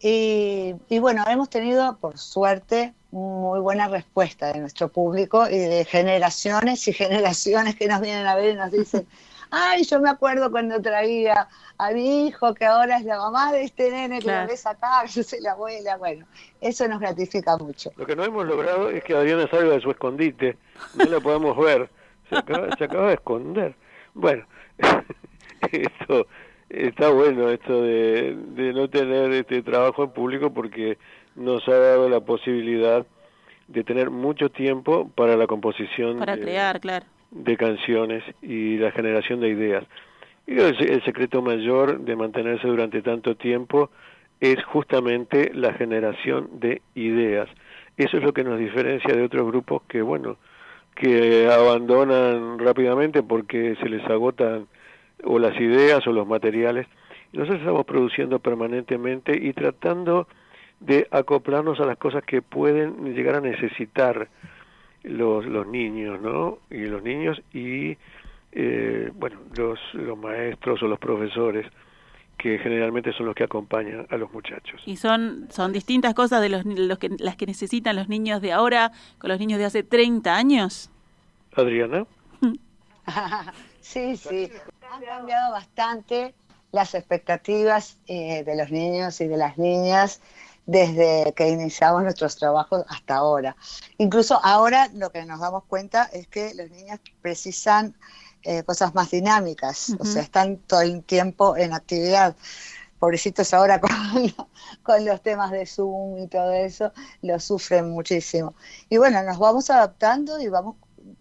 Y, 0.00 0.74
y 0.88 0.98
bueno, 0.98 1.22
hemos 1.28 1.50
tenido, 1.50 1.98
por 1.98 2.18
suerte, 2.18 2.94
muy 3.12 3.60
buena 3.60 3.88
respuesta 3.88 4.52
de 4.52 4.60
nuestro 4.60 4.88
público 4.88 5.48
y 5.48 5.58
de 5.58 5.84
generaciones 5.84 6.86
y 6.88 6.92
generaciones 6.92 7.74
que 7.76 7.88
nos 7.88 8.00
vienen 8.00 8.26
a 8.26 8.34
ver 8.36 8.54
y 8.54 8.56
nos 8.56 8.70
dicen, 8.70 9.06
ay, 9.50 9.82
yo 9.84 10.00
me 10.00 10.08
acuerdo 10.10 10.50
cuando 10.50 10.80
traía 10.80 11.48
a 11.78 11.90
mi 11.90 12.26
hijo 12.28 12.54
que 12.54 12.64
ahora 12.66 12.98
es 12.98 13.04
la 13.04 13.16
mamá 13.18 13.52
de 13.52 13.64
este 13.64 13.90
nene 13.90 14.18
que 14.18 14.24
Claro. 14.24 14.42
lo 14.44 14.48
ves 14.50 14.64
acá, 14.66 15.04
yo 15.12 15.22
soy 15.22 15.40
la 15.40 15.52
abuela. 15.52 15.96
Bueno, 15.96 16.26
eso 16.60 16.86
nos 16.86 17.00
gratifica 17.00 17.56
mucho. 17.56 17.90
Lo 17.96 18.06
que 18.06 18.14
no 18.14 18.24
hemos 18.24 18.46
logrado 18.46 18.90
es 18.90 19.02
que 19.02 19.14
Adriana 19.16 19.48
salga 19.50 19.74
de 19.74 19.80
su 19.80 19.90
escondite, 19.90 20.56
no 20.94 21.04
la 21.06 21.20
podemos 21.20 21.56
ver, 21.56 21.90
se 22.28 22.36
acaba, 22.36 22.68
se 22.76 22.84
acaba 22.84 23.08
de 23.08 23.14
esconder. 23.14 23.74
Bueno, 24.14 24.44
esto 25.72 26.26
está 26.68 27.10
bueno, 27.10 27.48
esto 27.48 27.82
de, 27.82 28.36
de 28.36 28.72
no 28.72 28.88
tener 28.88 29.32
este 29.32 29.62
trabajo 29.62 30.04
en 30.04 30.10
público 30.10 30.52
porque 30.52 30.98
nos 31.36 31.66
ha 31.68 31.78
dado 31.78 32.08
la 32.08 32.20
posibilidad 32.20 33.06
de 33.68 33.84
tener 33.84 34.10
mucho 34.10 34.50
tiempo 34.50 35.10
para 35.14 35.36
la 35.36 35.46
composición 35.46 36.18
Para 36.18 36.36
de, 36.36 36.42
crear, 36.42 36.80
claro. 36.80 37.06
de 37.30 37.56
canciones 37.56 38.24
y 38.42 38.76
la 38.78 38.90
generación 38.90 39.40
de 39.40 39.48
ideas. 39.48 39.84
Y 40.46 40.58
el, 40.58 40.76
el 40.80 41.04
secreto 41.04 41.40
mayor 41.42 42.00
de 42.00 42.16
mantenerse 42.16 42.66
durante 42.66 43.02
tanto 43.02 43.36
tiempo 43.36 43.90
es 44.40 44.62
justamente 44.64 45.52
la 45.54 45.72
generación 45.74 46.48
de 46.60 46.82
ideas. 46.94 47.48
Eso 47.96 48.16
es 48.16 48.24
lo 48.24 48.32
que 48.32 48.42
nos 48.42 48.58
diferencia 48.58 49.14
de 49.14 49.22
otros 49.22 49.46
grupos 49.46 49.82
que, 49.86 50.00
bueno, 50.00 50.38
que 50.94 51.48
abandonan 51.50 52.58
rápidamente 52.58 53.22
porque 53.22 53.76
se 53.76 53.88
les 53.88 54.04
agotan 54.06 54.66
o 55.22 55.38
las 55.38 55.58
ideas 55.60 56.06
o 56.06 56.12
los 56.12 56.26
materiales. 56.26 56.86
Nosotros 57.32 57.60
estamos 57.60 57.84
produciendo 57.84 58.38
permanentemente 58.38 59.38
y 59.40 59.52
tratando 59.52 60.26
de 60.80 61.06
acoplarnos 61.10 61.78
a 61.80 61.84
las 61.84 61.98
cosas 61.98 62.24
que 62.24 62.42
pueden 62.42 63.14
llegar 63.14 63.36
a 63.36 63.40
necesitar 63.40 64.28
los, 65.02 65.44
los 65.44 65.66
niños, 65.66 66.20
¿no? 66.20 66.58
Y 66.70 66.86
los 66.86 67.02
niños 67.02 67.40
y, 67.52 67.96
eh, 68.52 69.10
bueno, 69.14 69.38
los, 69.56 69.78
los 69.92 70.18
maestros 70.18 70.82
o 70.82 70.88
los 70.88 70.98
profesores, 70.98 71.66
que 72.38 72.58
generalmente 72.58 73.12
son 73.12 73.26
los 73.26 73.34
que 73.34 73.44
acompañan 73.44 74.06
a 74.08 74.16
los 74.16 74.32
muchachos. 74.32 74.80
Y 74.86 74.96
son, 74.96 75.48
son 75.50 75.72
distintas 75.72 76.14
cosas 76.14 76.40
de 76.40 76.48
los, 76.48 76.64
los 76.64 76.98
que, 76.98 77.10
las 77.18 77.36
que 77.36 77.44
necesitan 77.44 77.96
los 77.96 78.08
niños 78.08 78.40
de 78.40 78.52
ahora 78.52 78.92
con 79.18 79.28
los 79.28 79.38
niños 79.38 79.58
de 79.58 79.66
hace 79.66 79.82
30 79.82 80.34
años. 80.34 80.90
Adriana. 81.54 82.06
sí, 83.80 84.16
sí. 84.16 84.50
Han 84.90 85.04
cambiado 85.04 85.52
bastante 85.52 86.34
las 86.72 86.94
expectativas 86.94 87.98
eh, 88.06 88.42
de 88.44 88.56
los 88.56 88.70
niños 88.70 89.20
y 89.20 89.26
de 89.26 89.36
las 89.36 89.58
niñas 89.58 90.22
desde 90.70 91.32
que 91.34 91.48
iniciamos 91.48 92.04
nuestros 92.04 92.36
trabajos 92.36 92.84
hasta 92.88 93.16
ahora. 93.16 93.56
Incluso 93.98 94.38
ahora 94.44 94.88
lo 94.94 95.10
que 95.10 95.24
nos 95.24 95.40
damos 95.40 95.64
cuenta 95.64 96.04
es 96.12 96.28
que 96.28 96.54
los 96.54 96.70
niños 96.70 97.00
precisan 97.20 97.96
eh, 98.44 98.62
cosas 98.62 98.94
más 98.94 99.10
dinámicas, 99.10 99.96
o 99.98 100.04
sea, 100.04 100.22
están 100.22 100.58
todo 100.58 100.82
el 100.82 101.02
tiempo 101.02 101.56
en 101.56 101.72
actividad. 101.72 102.36
Pobrecitos 103.00 103.52
ahora 103.52 103.80
con, 103.82 103.90
con 104.84 105.04
los 105.04 105.20
temas 105.22 105.50
de 105.50 105.66
Zoom 105.66 106.18
y 106.18 106.28
todo 106.28 106.52
eso, 106.52 106.92
lo 107.22 107.40
sufren 107.40 107.90
muchísimo. 107.90 108.54
Y 108.88 108.98
bueno, 108.98 109.22
nos 109.24 109.38
vamos 109.38 109.70
adaptando 109.70 110.40
y 110.40 110.48
vamos 110.48 110.76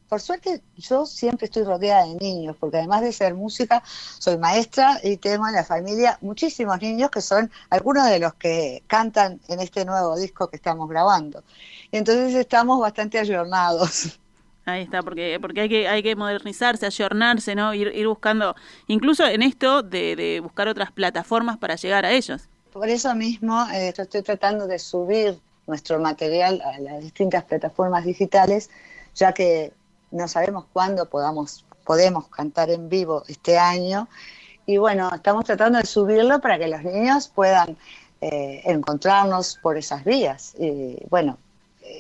por 0.10 0.20
suerte 0.20 0.62
yo 0.76 1.06
siempre 1.06 1.46
estoy 1.46 1.64
rodeada 1.64 2.06
de 2.06 2.16
niños, 2.16 2.56
porque 2.60 2.78
además 2.78 3.02
de 3.02 3.14
ser 3.14 3.36
música, 3.36 3.84
soy 3.86 4.38
maestra 4.38 5.00
y 5.04 5.18
tengo 5.18 5.48
en 5.48 5.54
la 5.54 5.64
familia 5.64 6.18
muchísimos 6.22 6.82
niños 6.82 7.12
que 7.12 7.22
son 7.22 7.52
algunos 7.70 8.08
de 8.08 8.20
los 8.20 8.34
que 8.34 8.84
cantan 8.88 9.40
en 9.48 9.60
este 9.60 9.86
nuevo 9.86 10.18
disco 10.18 10.48
que 10.48 10.56
estamos 10.56 10.90
grabando. 10.90 11.44
Entonces 11.92 12.34
estamos 12.34 12.80
bastante 12.80 13.20
ayornados. 13.20 14.20
Ahí 14.66 14.84
está, 14.84 15.02
porque, 15.02 15.40
porque 15.42 15.62
hay 15.62 15.70
que, 15.70 15.88
hay 15.88 16.04
que 16.04 16.16
modernizarse, 16.16 16.86
ayornarse, 16.86 17.56
¿no? 17.56 17.74
Ir, 17.74 17.92
ir 17.96 18.08
buscando, 18.08 18.56
incluso 18.88 19.26
en 19.26 19.42
esto 19.42 19.82
de, 19.82 20.16
de 20.16 20.40
buscar 20.42 20.68
otras 20.68 20.92
plataformas 20.92 21.58
para 21.58 21.76
llegar 21.76 22.06
a 22.06 22.12
ellos. 22.12 22.50
Por 22.72 22.88
eso 22.88 23.16
mismo 23.16 23.68
eh, 23.74 23.94
yo 23.96 24.04
estoy 24.04 24.22
tratando 24.22 24.68
de 24.68 24.78
subir 24.78 25.40
nuestro 25.66 26.00
material 26.00 26.62
a 26.62 26.80
las 26.80 27.02
distintas 27.02 27.44
plataformas 27.46 28.06
digitales, 28.06 28.70
ya 29.16 29.34
que 29.34 29.74
no 30.12 30.28
sabemos 30.28 30.66
cuándo 30.74 31.06
podamos, 31.08 31.66
podemos 31.86 32.28
cantar 32.28 32.70
en 32.70 32.90
vivo 32.90 33.24
este 33.28 33.58
año. 33.58 34.08
Y 34.66 34.78
bueno, 34.78 35.10
estamos 35.14 35.46
tratando 35.46 35.80
de 35.80 35.86
subirlo 35.86 36.40
para 36.40 36.60
que 36.60 36.68
los 36.68 36.84
niños 36.84 37.28
puedan 37.28 37.78
eh, 38.22 38.62
encontrarnos 38.66 39.58
por 39.62 39.78
esas 39.78 40.04
vías. 40.04 40.56
Y 40.60 40.98
bueno, 41.10 41.38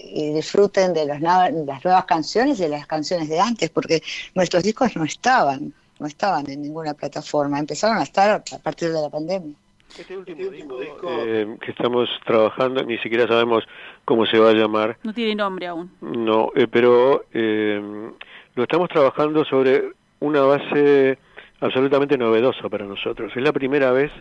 y 0.03 0.33
disfruten 0.33 0.93
de 0.93 1.05
las, 1.05 1.21
las 1.21 1.51
nuevas 1.83 2.05
canciones 2.05 2.59
y 2.59 2.63
de 2.63 2.69
las 2.69 2.87
canciones 2.87 3.29
de 3.29 3.39
antes, 3.39 3.69
porque 3.69 4.01
nuestros 4.35 4.63
discos 4.63 4.95
no 4.95 5.03
estaban, 5.03 5.73
no 5.99 6.07
estaban 6.07 6.49
en 6.49 6.61
ninguna 6.61 6.93
plataforma, 6.93 7.59
empezaron 7.59 7.97
a 7.97 8.03
estar 8.03 8.29
a 8.29 8.57
partir 8.59 8.91
de 8.91 9.01
la 9.01 9.09
pandemia. 9.09 9.55
Este 9.97 10.15
último 10.15 10.51
disco 10.77 11.07
eh, 11.09 11.57
que 11.61 11.71
estamos 11.71 12.07
trabajando, 12.25 12.83
ni 12.83 12.99
siquiera 12.99 13.27
sabemos 13.27 13.63
cómo 14.09 14.25
se 14.25 14.39
va 14.39 14.49
a 14.49 14.53
llamar. 14.53 14.97
No 15.03 15.13
tiene 15.13 15.35
nombre 15.35 15.67
aún. 15.67 15.91
No, 16.01 16.51
eh, 16.55 16.65
pero 16.67 17.25
eh, 17.31 17.79
lo 18.55 18.63
estamos 18.63 18.89
trabajando 18.89 19.45
sobre 19.45 19.83
una 20.19 20.41
base 20.41 21.19
absolutamente 21.59 22.17
novedosa 22.17 22.69
para 22.69 22.87
nosotros. 22.87 23.31
Es 23.35 23.43
la 23.43 23.53
primera 23.53 23.91
vez 23.91 24.11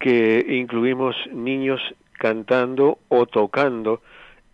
que 0.00 0.44
incluimos 0.48 1.14
niños 1.30 1.80
cantando 2.14 2.98
o 3.06 3.26
tocando 3.26 4.02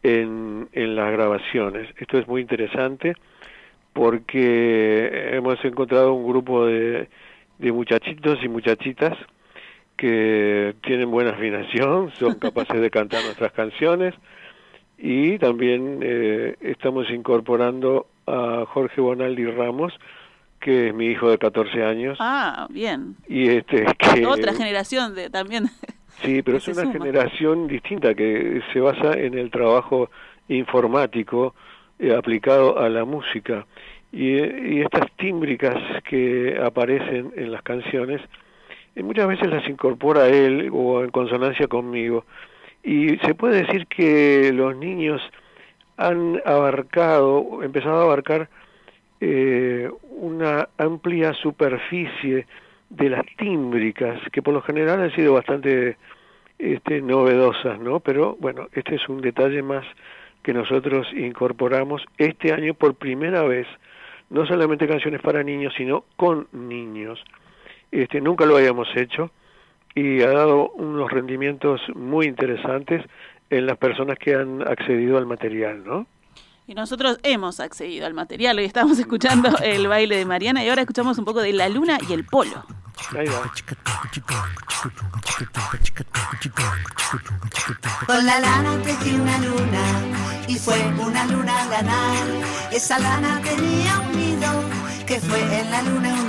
en, 0.02 0.68
en 0.72 0.94
las 0.94 1.12
grabaciones. 1.12 1.88
Esto 1.96 2.18
es 2.18 2.28
muy 2.28 2.42
interesante 2.42 3.14
porque 3.94 5.30
hemos 5.32 5.64
encontrado 5.64 6.12
un 6.12 6.28
grupo 6.28 6.66
de, 6.66 7.08
de 7.56 7.72
muchachitos 7.72 8.38
y 8.42 8.50
muchachitas 8.50 9.16
que 9.96 10.76
tienen 10.82 11.10
buena 11.10 11.30
afinación, 11.30 12.10
son 12.16 12.34
capaces 12.38 12.82
de 12.82 12.90
cantar 12.90 13.24
nuestras 13.24 13.52
canciones 13.52 14.14
y 14.98 15.38
también 15.38 16.00
eh, 16.02 16.56
estamos 16.60 17.08
incorporando 17.10 18.06
a 18.26 18.64
Jorge 18.66 19.00
Bonaldi 19.00 19.46
Ramos, 19.46 19.92
que 20.60 20.88
es 20.88 20.94
mi 20.94 21.06
hijo 21.06 21.30
de 21.30 21.38
14 21.38 21.84
años. 21.84 22.18
Ah, 22.20 22.66
bien. 22.68 23.16
Y 23.28 23.48
este 23.48 23.86
que 23.96 24.26
Otra 24.26 24.52
generación 24.52 25.14
de 25.14 25.30
también. 25.30 25.66
Sí, 26.22 26.42
pero 26.42 26.56
es 26.56 26.66
una 26.66 26.82
suma. 26.82 26.92
generación 26.94 27.68
distinta 27.68 28.12
que 28.12 28.60
se 28.72 28.80
basa 28.80 29.12
en 29.12 29.38
el 29.38 29.52
trabajo 29.52 30.10
informático 30.48 31.54
eh, 32.00 32.12
aplicado 32.12 32.80
a 32.80 32.88
la 32.88 33.04
música. 33.04 33.66
Y, 34.10 34.32
eh, 34.32 34.68
y 34.68 34.80
estas 34.80 35.12
tímbricas 35.16 35.76
que 36.02 36.58
aparecen 36.60 37.32
en 37.36 37.52
las 37.52 37.62
canciones, 37.62 38.20
eh, 38.96 39.02
muchas 39.04 39.28
veces 39.28 39.48
las 39.48 39.68
incorpora 39.68 40.26
él 40.26 40.70
o 40.72 41.04
en 41.04 41.10
consonancia 41.10 41.68
conmigo. 41.68 42.24
Y 42.82 43.16
se 43.18 43.34
puede 43.34 43.64
decir 43.64 43.86
que 43.86 44.52
los 44.52 44.76
niños 44.76 45.20
han 45.96 46.40
abarcado, 46.44 47.62
empezado 47.62 48.00
a 48.00 48.04
abarcar 48.04 48.48
eh, 49.20 49.90
una 50.10 50.68
amplia 50.78 51.34
superficie 51.34 52.46
de 52.88 53.10
las 53.10 53.24
tímbricas, 53.36 54.20
que 54.32 54.42
por 54.42 54.54
lo 54.54 54.62
general 54.62 55.00
han 55.00 55.14
sido 55.14 55.34
bastante 55.34 55.96
este, 56.58 57.02
novedosas, 57.02 57.78
¿no? 57.80 58.00
Pero 58.00 58.36
bueno, 58.40 58.68
este 58.72 58.94
es 58.94 59.08
un 59.08 59.20
detalle 59.20 59.62
más 59.62 59.84
que 60.42 60.54
nosotros 60.54 61.06
incorporamos 61.14 62.04
este 62.16 62.52
año 62.52 62.74
por 62.74 62.94
primera 62.94 63.42
vez, 63.42 63.66
no 64.30 64.46
solamente 64.46 64.86
canciones 64.86 65.20
para 65.20 65.42
niños, 65.42 65.74
sino 65.76 66.04
con 66.16 66.46
niños. 66.52 67.22
Este, 67.90 68.20
nunca 68.20 68.46
lo 68.46 68.56
habíamos 68.56 68.88
hecho 68.96 69.30
y 69.94 70.22
ha 70.22 70.30
dado 70.30 70.70
unos 70.70 71.10
rendimientos 71.10 71.80
muy 71.94 72.26
interesantes 72.26 73.04
en 73.50 73.66
las 73.66 73.78
personas 73.78 74.18
que 74.18 74.34
han 74.34 74.62
accedido 74.66 75.18
al 75.18 75.26
material, 75.26 75.82
¿no? 75.84 76.06
Y 76.66 76.74
nosotros 76.74 77.18
hemos 77.22 77.60
accedido 77.60 78.06
al 78.06 78.12
material. 78.12 78.58
Hoy 78.58 78.66
estamos 78.66 78.98
escuchando 78.98 79.56
el 79.62 79.88
baile 79.88 80.16
de 80.16 80.26
Mariana 80.26 80.62
y 80.62 80.68
ahora 80.68 80.82
escuchamos 80.82 81.18
un 81.18 81.24
poco 81.24 81.40
de 81.40 81.54
la 81.54 81.68
luna 81.68 81.98
y 82.06 82.12
el 82.12 82.24
polo. 82.24 82.62
Ahí 83.16 83.26
va. 83.26 83.50
Con 88.06 88.26
la 88.26 88.40
lana 88.40 88.82
tejí 88.82 89.14
una 89.14 89.38
luna 89.38 89.82
y 90.46 90.56
fue 90.56 90.78
una 90.98 91.24
luna 91.26 91.62
a 91.62 91.68
ganar. 91.68 92.26
Esa 92.70 92.98
lana 92.98 93.40
tenía 93.42 94.00
un 94.00 94.16
nido 94.16 94.64
que 95.06 95.20
fue 95.20 95.40
en 95.60 95.70
la 95.70 95.82
luna 95.82 96.22
un 96.22 96.27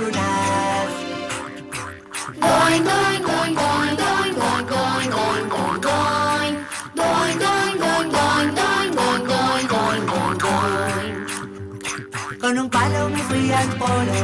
Con 12.40 12.58
un 12.58 12.70
palo 12.70 13.08
me 13.10 13.22
fui 13.24 13.52
al 13.52 13.68
polo 13.76 14.20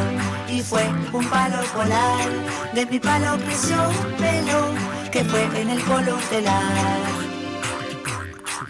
y 0.48 0.60
fue 0.60 0.84
un 1.12 1.24
palo 1.26 1.62
polar. 1.74 2.28
De 2.74 2.86
mi 2.86 2.98
palo 2.98 3.36
creció 3.44 3.76
pelo 4.18 4.70
que 5.12 5.22
fue 5.24 5.44
en 5.60 5.70
el 5.70 5.80
polo 5.82 6.16
telar. 6.30 6.72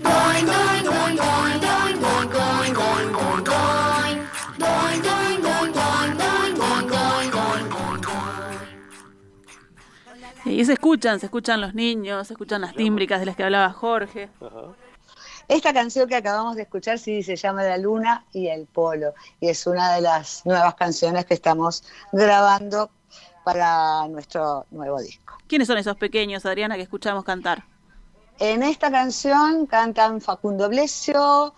Doing, 0.03 0.47
doing, 0.47 0.85
doing, 0.85 1.17
doing, 1.17 1.61
doing, 1.61 2.00
doing, 2.00 2.31
doing, 2.31 2.75
doing, 2.75 3.12
doing, 3.12 3.45
doing. 3.45 3.96
Y 10.57 10.65
se 10.65 10.73
escuchan, 10.73 11.21
se 11.21 11.27
escuchan 11.27 11.61
los 11.61 11.75
niños, 11.75 12.29
se 12.29 12.33
escuchan 12.33 12.63
las 12.63 12.75
tímbricas 12.75 13.21
de 13.21 13.27
las 13.27 13.37
que 13.37 13.45
hablaba 13.45 13.71
Jorge. 13.75 14.31
Esta 15.49 15.75
canción 15.75 16.09
que 16.09 16.17
acabamos 16.17 16.57
de 16.57 16.63
escuchar 16.63 16.99
sí 16.99 17.23
se 17.23 17.37
llama 17.37 17.63
La 17.63 17.77
Luna 17.77 18.25
y 18.33 18.49
el 18.49 18.65
Polo 18.65 19.13
y 19.39 19.51
es 19.51 19.67
una 19.67 19.93
de 19.93 20.01
las 20.01 20.47
nuevas 20.47 20.75
canciones 20.75 21.27
que 21.27 21.35
estamos 21.35 21.85
grabando 22.11 22.89
para 23.45 24.09
nuestro 24.09 24.65
nuevo 24.71 24.99
disco. 24.99 25.35
¿Quiénes 25.47 25.69
son 25.69 25.77
esos 25.77 25.99
pequeños, 25.99 26.47
Adriana, 26.47 26.77
que 26.77 26.83
escuchamos 26.83 27.23
cantar? 27.23 27.63
En 28.39 28.63
esta 28.63 28.91
canción 28.91 29.67
cantan 29.67 30.23
Facundo 30.23 30.71
Blesio, 30.71 31.53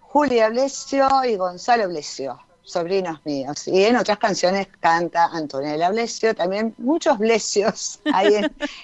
Julia 0.00 0.48
Blesio 0.48 1.08
y 1.24 1.36
Gonzalo 1.36 1.88
Blesio, 1.88 2.40
sobrinos 2.66 3.20
míos. 3.24 3.66
Y 3.68 3.84
en 3.84 3.96
otras 3.96 4.18
canciones 4.18 4.68
canta 4.80 5.26
Antonella 5.32 5.88
Blesio, 5.90 6.34
también 6.34 6.74
muchos 6.78 7.18
Blesios 7.18 8.00
hay 8.12 8.34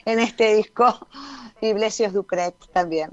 en, 0.07 0.19
este 0.21 0.55
disco 0.55 1.07
y 1.61 1.73
Blesios 1.75 2.13
Ducret 2.15 2.55
también. 2.73 3.11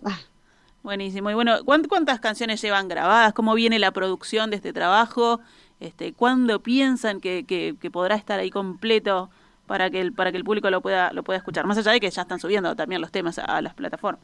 Buenísimo. 0.84 1.30
Y 1.30 1.34
bueno, 1.34 1.60
¿cuánt- 1.66 1.88
¿cuántas 1.90 2.20
canciones 2.20 2.62
llevan 2.62 2.88
grabadas? 2.88 3.34
¿Cómo 3.34 3.54
viene 3.56 3.80
la 3.80 3.92
producción 3.92 4.50
de 4.50 4.56
este 4.58 4.72
trabajo? 4.72 5.42
Este, 5.80 6.14
¿Cuándo 6.14 6.62
piensan 6.62 7.20
que, 7.20 7.46
que- 7.46 7.76
podrá 7.92 8.16
estar 8.16 8.40
ahí 8.40 8.52
completo 8.52 9.30
para 9.66 9.90
que 9.90 10.00
el, 10.02 10.14
para 10.14 10.32
que 10.32 10.38
el 10.38 10.44
público 10.44 10.70
lo 10.70 10.82
pueda, 10.82 11.12
lo 11.14 11.24
pueda 11.24 11.38
escuchar? 11.38 11.66
Más 11.66 11.78
allá 11.78 11.92
de 11.92 12.00
que 12.00 12.10
ya 12.10 12.22
están 12.22 12.40
subiendo 12.40 12.76
también 12.76 13.02
los 13.02 13.12
temas 13.12 13.40
a 13.40 13.62
las 13.62 13.74
plataformas. 13.74 14.22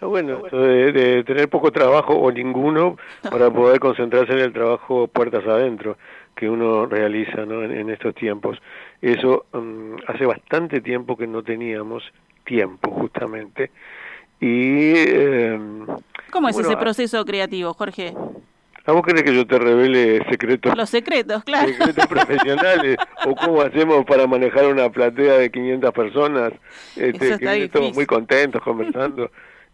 Está 0.00 0.06
bueno 0.06 0.40
de, 0.50 0.92
de 0.92 1.24
tener 1.24 1.50
poco 1.50 1.70
trabajo 1.70 2.14
o 2.14 2.32
ninguno 2.32 2.96
para 3.30 3.50
poder 3.50 3.78
concentrarse 3.80 4.32
en 4.32 4.38
el 4.38 4.50
trabajo 4.50 5.08
puertas 5.08 5.46
adentro 5.46 5.98
que 6.34 6.48
uno 6.48 6.86
realiza 6.86 7.44
¿no? 7.44 7.62
en, 7.62 7.70
en 7.70 7.90
estos 7.90 8.14
tiempos. 8.14 8.56
Eso 9.02 9.44
mm, 9.52 9.96
hace 10.06 10.24
bastante 10.24 10.80
tiempo 10.80 11.18
que 11.18 11.26
no 11.26 11.42
teníamos 11.42 12.02
tiempo 12.46 12.90
justamente. 12.92 13.72
Y 14.40 14.94
eh, 14.96 15.60
¿Cómo 16.30 16.48
es 16.48 16.54
bueno, 16.54 16.70
ese 16.70 16.78
proceso 16.78 17.22
creativo, 17.26 17.74
Jorge? 17.74 18.14
¿A 18.86 18.92
vos 18.92 19.02
querés 19.04 19.22
que 19.22 19.34
yo 19.34 19.46
te 19.46 19.58
revele 19.58 20.24
secretos, 20.30 20.74
Los 20.78 20.88
secretos, 20.88 21.44
claro. 21.44 21.68
secretos 21.68 22.06
profesionales? 22.06 22.96
¿O 23.26 23.34
cómo 23.34 23.60
hacemos 23.60 24.06
para 24.06 24.26
manejar 24.26 24.64
una 24.64 24.88
platea 24.88 25.34
de 25.34 25.50
500 25.50 25.92
personas? 25.92 26.52
Este, 26.96 27.38
que 27.38 27.54
difícil. 27.54 27.94
muy 27.94 28.06
contentos 28.06 28.62
conversando. 28.62 29.30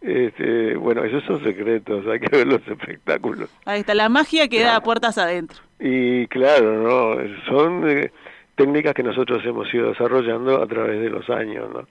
Este, 0.06 0.76
bueno, 0.76 1.02
esos 1.02 1.24
son 1.24 1.42
secretos, 1.42 2.06
hay 2.06 2.20
que 2.20 2.36
ver 2.36 2.46
los 2.46 2.60
espectáculos. 2.68 3.50
Ahí 3.64 3.80
está, 3.80 3.92
la 3.92 4.08
magia 4.08 4.46
que 4.46 4.62
da 4.62 4.80
puertas 4.80 5.18
adentro. 5.18 5.58
Y 5.80 6.28
claro, 6.28 6.80
¿no? 6.80 7.44
Son 7.48 7.90
eh, 7.90 8.12
técnicas 8.54 8.94
que 8.94 9.02
nosotros 9.02 9.44
hemos 9.44 9.72
ido 9.74 9.88
desarrollando 9.88 10.62
a 10.62 10.66
través 10.68 11.00
de 11.00 11.10
los 11.10 11.28
años, 11.28 11.68
¿no? 11.72 11.88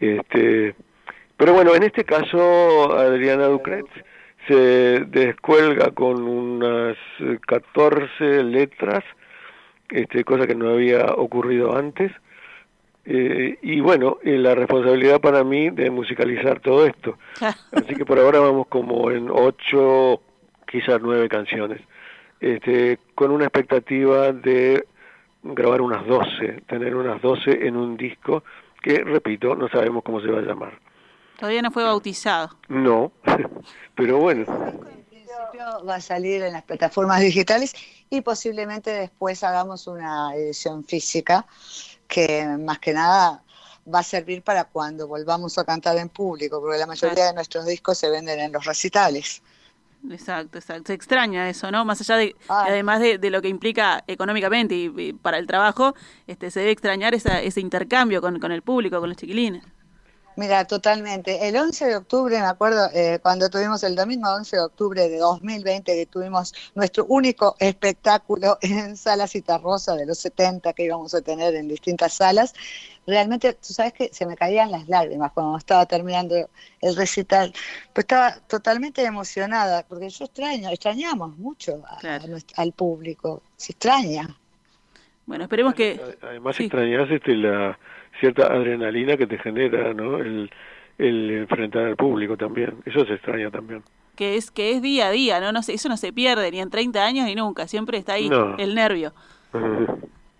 Este, 0.00 0.74
pero 1.36 1.52
bueno, 1.52 1.72
en 1.76 1.84
este 1.84 2.04
caso 2.04 2.98
Adriana 2.98 3.46
Ducret 3.46 3.86
se 4.48 5.04
descuelga 5.06 5.92
con 5.92 6.24
unas 6.24 6.96
eh, 7.20 7.38
14 7.46 8.42
letras, 8.42 9.04
este, 9.90 10.24
cosa 10.24 10.48
que 10.48 10.56
no 10.56 10.70
había 10.70 11.06
ocurrido 11.14 11.76
antes. 11.76 12.10
Eh, 13.08 13.58
y 13.62 13.80
bueno, 13.80 14.18
eh, 14.24 14.36
la 14.36 14.56
responsabilidad 14.56 15.20
para 15.20 15.44
mí 15.44 15.70
de 15.70 15.90
musicalizar 15.90 16.58
todo 16.58 16.84
esto. 16.86 17.16
Así 17.72 17.94
que 17.94 18.04
por 18.04 18.18
ahora 18.18 18.40
vamos 18.40 18.66
como 18.66 19.12
en 19.12 19.30
ocho, 19.30 20.20
quizás 20.66 21.00
nueve 21.00 21.28
canciones, 21.28 21.80
este, 22.40 22.98
con 23.14 23.30
una 23.30 23.44
expectativa 23.44 24.32
de 24.32 24.86
grabar 25.44 25.82
unas 25.82 26.04
doce, 26.04 26.62
tener 26.66 26.96
unas 26.96 27.22
doce 27.22 27.66
en 27.66 27.76
un 27.76 27.96
disco 27.96 28.42
que, 28.82 28.98
repito, 28.98 29.54
no 29.54 29.68
sabemos 29.68 30.02
cómo 30.02 30.20
se 30.20 30.26
va 30.26 30.40
a 30.40 30.42
llamar. 30.42 30.78
Todavía 31.38 31.62
no 31.62 31.70
fue 31.70 31.84
bautizado. 31.84 32.50
No, 32.68 33.12
pero 33.94 34.18
bueno, 34.18 34.44
En 34.48 35.04
principio 35.04 35.84
va 35.88 35.96
a 35.96 36.00
salir 36.00 36.42
en 36.42 36.52
las 36.54 36.64
plataformas 36.64 37.20
digitales 37.20 37.72
y 38.10 38.22
posiblemente 38.22 38.90
después 38.90 39.44
hagamos 39.44 39.86
una 39.86 40.34
edición 40.34 40.82
física 40.82 41.46
que 42.06 42.44
más 42.58 42.78
que 42.78 42.92
nada 42.92 43.42
va 43.92 44.00
a 44.00 44.02
servir 44.02 44.42
para 44.42 44.64
cuando 44.64 45.06
volvamos 45.06 45.56
a 45.58 45.64
cantar 45.64 45.96
en 45.98 46.08
público, 46.08 46.60
porque 46.60 46.78
la 46.78 46.86
mayoría 46.86 47.14
Claro. 47.14 47.28
de 47.30 47.34
nuestros 47.34 47.66
discos 47.66 47.98
se 47.98 48.10
venden 48.10 48.40
en 48.40 48.52
los 48.52 48.64
recitales. 48.64 49.42
Exacto, 50.10 50.58
exacto. 50.58 50.84
Se 50.88 50.94
extraña 50.94 51.48
eso, 51.48 51.70
¿no? 51.70 51.84
Más 51.84 52.00
allá 52.00 52.16
de, 52.16 52.36
Ah. 52.48 52.64
además 52.68 53.00
de, 53.00 53.18
de 53.18 53.30
lo 53.30 53.42
que 53.42 53.48
implica 53.48 54.04
económicamente 54.06 54.74
y, 54.74 54.92
y 54.96 55.12
para 55.12 55.38
el 55.38 55.46
trabajo, 55.46 55.94
este, 56.26 56.50
se 56.50 56.60
debe 56.60 56.72
extrañar 56.72 57.14
esa, 57.14 57.40
ese 57.42 57.60
intercambio 57.60 58.20
con, 58.20 58.38
con 58.38 58.52
el 58.52 58.62
público, 58.62 59.00
con 59.00 59.08
los 59.08 59.16
chiquilines. 59.18 59.64
Mira, 60.36 60.66
totalmente. 60.66 61.48
El 61.48 61.56
11 61.56 61.86
de 61.86 61.96
octubre, 61.96 62.38
me 62.38 62.44
acuerdo, 62.46 62.90
eh, 62.92 63.18
cuando 63.22 63.48
tuvimos 63.48 63.82
el 63.84 63.96
domingo 63.96 64.28
11 64.34 64.56
de 64.56 64.62
octubre 64.62 65.08
de 65.08 65.16
2020, 65.18 65.94
que 65.94 66.04
tuvimos 66.04 66.52
nuestro 66.74 67.06
único 67.06 67.56
espectáculo 67.58 68.58
en 68.62 68.98
Sala 68.98 69.26
Citarrosa 69.28 69.94
de 69.94 70.04
los 70.04 70.18
70 70.18 70.74
que 70.74 70.84
íbamos 70.84 71.14
a 71.14 71.22
tener 71.22 71.54
en 71.54 71.68
distintas 71.68 72.12
salas, 72.12 72.52
realmente, 73.06 73.54
tú 73.54 73.72
sabes 73.72 73.94
que 73.94 74.10
se 74.12 74.26
me 74.26 74.36
caían 74.36 74.70
las 74.70 74.86
lágrimas 74.88 75.32
cuando 75.32 75.56
estaba 75.56 75.86
terminando 75.86 76.34
el 76.82 76.96
recital. 76.96 77.54
Pues 77.94 78.04
estaba 78.04 78.36
totalmente 78.46 79.02
emocionada, 79.04 79.84
porque 79.88 80.10
yo 80.10 80.26
extraño, 80.26 80.68
extrañamos 80.68 81.38
mucho 81.38 81.82
a- 81.88 81.96
Claro. 81.96 82.24
a 82.24 82.26
nuestro- 82.26 82.62
al 82.62 82.72
público, 82.72 83.42
se 83.56 83.72
extraña. 83.72 84.28
Bueno, 85.24 85.44
esperemos 85.44 85.74
que... 85.74 85.98
además 86.20 86.56
sí. 86.56 86.64
extrañas 86.64 87.10
este, 87.10 87.34
la 87.34 87.78
cierta 88.20 88.46
adrenalina 88.46 89.16
que 89.16 89.26
te 89.26 89.38
genera, 89.38 89.92
¿no? 89.94 90.18
El, 90.18 90.50
el 90.98 91.30
enfrentar 91.30 91.84
al 91.86 91.96
público 91.96 92.36
también, 92.36 92.74
eso 92.86 93.04
se 93.06 93.14
extraña 93.14 93.50
también. 93.50 93.82
que 94.16 94.36
es 94.36 94.50
que 94.50 94.72
es 94.72 94.80
día 94.82 95.08
a 95.08 95.10
día, 95.10 95.40
¿no? 95.40 95.52
no 95.52 95.62
sé, 95.62 95.74
eso 95.74 95.88
no 95.90 95.96
se 95.98 96.12
pierde 96.12 96.50
ni 96.50 96.60
en 96.60 96.70
30 96.70 97.04
años 97.04 97.26
ni 97.26 97.34
nunca, 97.34 97.68
siempre 97.68 97.98
está 97.98 98.14
ahí 98.14 98.28
No. 98.30 98.56
el 98.56 98.74
nervio. 98.74 99.12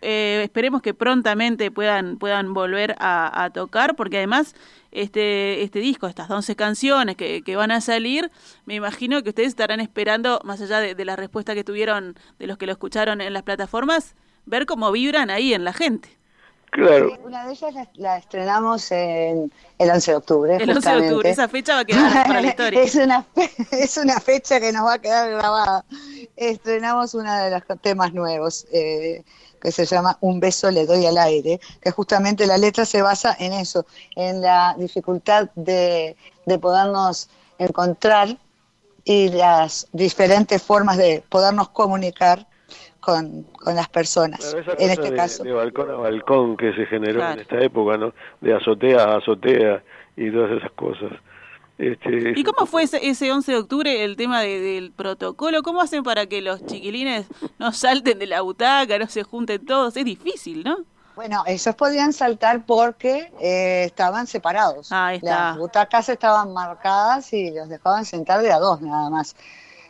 Eh, 0.03 0.43
esperemos 0.45 0.83
que 0.83 0.93
prontamente 0.95 1.71
puedan 1.71 2.19
puedan 2.19 2.53
volver 2.55 2.95
a, 2.99 3.45
a 3.45 3.51
tocar, 3.51 3.97
porque 3.97 4.19
además 4.19 4.55
este 4.93 5.63
este 5.63 5.79
disco, 5.81 6.07
estas 6.07 6.31
11 6.31 6.55
canciones 6.55 7.17
que, 7.17 7.43
que 7.43 7.57
van 7.57 7.71
a 7.71 7.81
salir, 7.81 8.31
me 8.67 8.75
imagino 8.75 9.23
que 9.23 9.31
ustedes 9.31 9.49
estarán 9.49 9.81
esperando, 9.81 10.41
más 10.45 10.61
allá 10.61 10.81
de, 10.81 10.95
de 10.95 11.05
la 11.07 11.17
respuesta 11.17 11.55
que 11.55 11.65
tuvieron 11.65 12.15
de 12.39 12.47
los 12.47 12.59
que 12.59 12.67
lo 12.67 12.73
escucharon 12.73 13.21
en 13.21 13.33
las 13.33 13.43
plataformas, 13.43 14.15
ver 14.45 14.67
cómo 14.67 14.93
vibran 14.93 15.31
ahí 15.31 15.55
en 15.55 15.65
la 15.65 15.73
gente. 15.73 16.11
Claro, 16.71 17.17
Una 17.25 17.47
de 17.47 17.53
ellas 17.53 17.73
la, 17.75 17.89
la 17.95 18.17
estrenamos 18.19 18.91
en 18.93 19.51
el 19.79 19.91
11 19.91 20.11
de 20.11 20.17
octubre. 20.17 20.57
El 20.57 20.71
11 20.71 20.73
de 20.73 20.77
octubre, 20.77 21.01
justamente. 21.15 21.31
esa 21.31 21.49
fecha 21.49 21.75
va 21.75 21.81
a 21.81 21.85
quedar 21.85 22.27
para 22.27 22.41
la 22.41 22.47
historia. 22.49 22.83
es, 22.83 22.95
una 22.97 23.23
fe- 23.23 23.51
es 23.73 23.97
una 23.97 24.21
fecha 24.21 24.61
que 24.61 24.73
nos 24.73 24.85
va 24.85 24.95
a 24.95 24.99
quedar 24.99 25.31
grabada. 25.31 25.85
estrenamos 26.37 27.15
uno 27.15 27.33
de 27.35 27.51
los 27.51 27.63
temas 27.81 28.13
nuevos 28.13 28.67
eh, 28.73 29.23
que 29.61 29.73
se 29.73 29.87
llama 29.87 30.19
Un 30.21 30.39
beso 30.41 30.71
le 30.71 30.85
doy 30.87 31.07
al 31.07 31.17
aire, 31.19 31.61
que 31.81 31.91
justamente 31.91 32.47
la 32.47 32.59
letra 32.59 32.85
se 32.85 33.01
basa 33.01 33.35
en 33.39 33.53
eso, 33.55 33.87
en 34.15 34.43
la 34.43 34.75
dificultad 34.79 35.49
de, 35.55 36.17
de 36.45 36.59
podernos 36.59 37.29
encontrar 37.59 38.37
y 39.05 39.29
las 39.31 39.87
diferentes 39.93 40.63
formas 40.63 40.97
de 40.99 41.25
podernos 41.29 41.69
comunicar 41.71 42.47
con, 43.07 43.45
con 43.63 43.77
las 43.77 43.89
personas. 43.89 44.41
Claro, 44.41 44.59
en 44.59 44.65
cosa 44.65 44.93
este 44.93 45.11
de, 45.11 45.17
caso. 45.17 45.45
de 45.45 45.53
balcón 45.53 45.91
a 45.91 45.95
balcón 45.95 46.57
que 46.57 46.73
se 46.75 46.87
generó 46.87 47.21
Claro. 47.21 47.35
en 47.35 47.41
esta 47.41 47.61
época, 47.61 47.97
¿no? 47.97 48.13
De 48.41 48.53
azotea 48.53 49.05
a 49.05 49.19
azotea 49.19 49.83
y 50.17 50.31
todas 50.33 50.51
esas 50.59 50.73
cosas. 50.73 51.13
Este, 51.79 52.33
¿Y 52.35 52.43
cómo 52.43 52.67
fue 52.67 52.83
ese, 52.85 53.07
ese 53.07 53.31
11 53.31 53.53
de 53.53 53.59
octubre 53.59 54.03
el 54.05 54.17
tema 54.17 54.41
de- 54.41 54.61
del 54.61 54.93
protocolo? 54.93 55.63
¿Cómo 55.63 55.81
hacen 55.83 56.03
para 56.03 56.27
que 56.27 56.41
los 56.43 56.65
chiquilines 56.67 57.27
no 57.59 57.71
salten 57.73 58.19
de 58.19 58.27
la 58.27 58.41
butaca, 58.41 58.99
no 58.99 59.07
se 59.07 59.23
junten 59.23 59.65
todos? 59.65 59.97
Es 59.97 60.05
difícil, 60.05 60.65
¿no? 60.65 60.79
Bueno, 61.15 61.45
ellos 61.47 61.75
podían 61.77 62.13
saltar 62.13 62.67
porque 62.67 63.31
eh, 63.41 63.85
estaban 63.85 64.27
separados. 64.27 64.91
Ahí 64.91 65.17
está. 65.19 65.49
Las 65.51 65.59
butacas 65.59 66.09
estaban 66.09 66.53
marcadas 66.53 67.33
y 67.33 67.51
los 67.55 67.69
dejaban 67.71 68.05
sentar 68.05 68.43
de 68.43 68.53
a 68.53 68.59
dos 68.59 68.81
nada 68.83 69.09
más. 69.11 69.35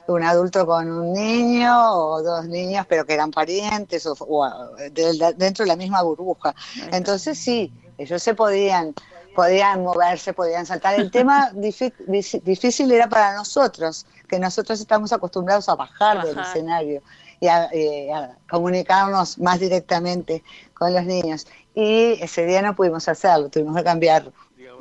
Un 0.08 0.22
adulto 0.22 0.64
con 0.66 0.90
un 0.90 1.12
niño 1.12 1.72
o 1.94 2.22
dos 2.22 2.46
niños, 2.46 2.86
pero 2.88 3.04
que 3.04 3.14
eran 3.14 3.30
parientes 3.30 4.06
o, 4.06 4.14
o 4.20 4.46
de 4.90 5.14
la- 5.14 5.32
dentro 5.32 5.64
de 5.64 5.68
la 5.68 5.76
misma 5.76 6.02
burbuja. 6.02 6.54
Entonces 6.92 7.38
sí, 7.38 7.72
ellos 7.98 8.22
se 8.22 8.34
podían, 8.34 8.94
podían 9.34 9.82
moverse, 9.82 10.32
podían 10.32 10.64
saltar. 10.66 10.94
El 11.00 11.10
tema 11.10 11.50
difícil 11.54 12.92
era 12.92 13.08
para 13.08 13.34
nosotros, 13.34 14.06
que 14.28 14.38
nosotros 14.38 14.80
estamos 14.80 15.12
acostumbrados 15.12 15.68
a 15.68 15.74
bajar, 15.74 16.24
del 16.24 16.38
escenario 16.38 17.02
y 17.40 17.48
a, 17.48 17.68
y 17.74 18.08
a 18.10 18.36
comunicarnos 18.48 19.38
más 19.38 19.60
directamente 19.60 20.42
con 20.74 20.94
los 20.94 21.04
niños. 21.04 21.46
Y 21.74 22.12
ese 22.22 22.46
día 22.46 22.62
no 22.62 22.74
pudimos 22.74 23.08
hacerlo, 23.08 23.48
tuvimos 23.48 23.76
que 23.76 23.84
cambiarlo. 23.84 24.32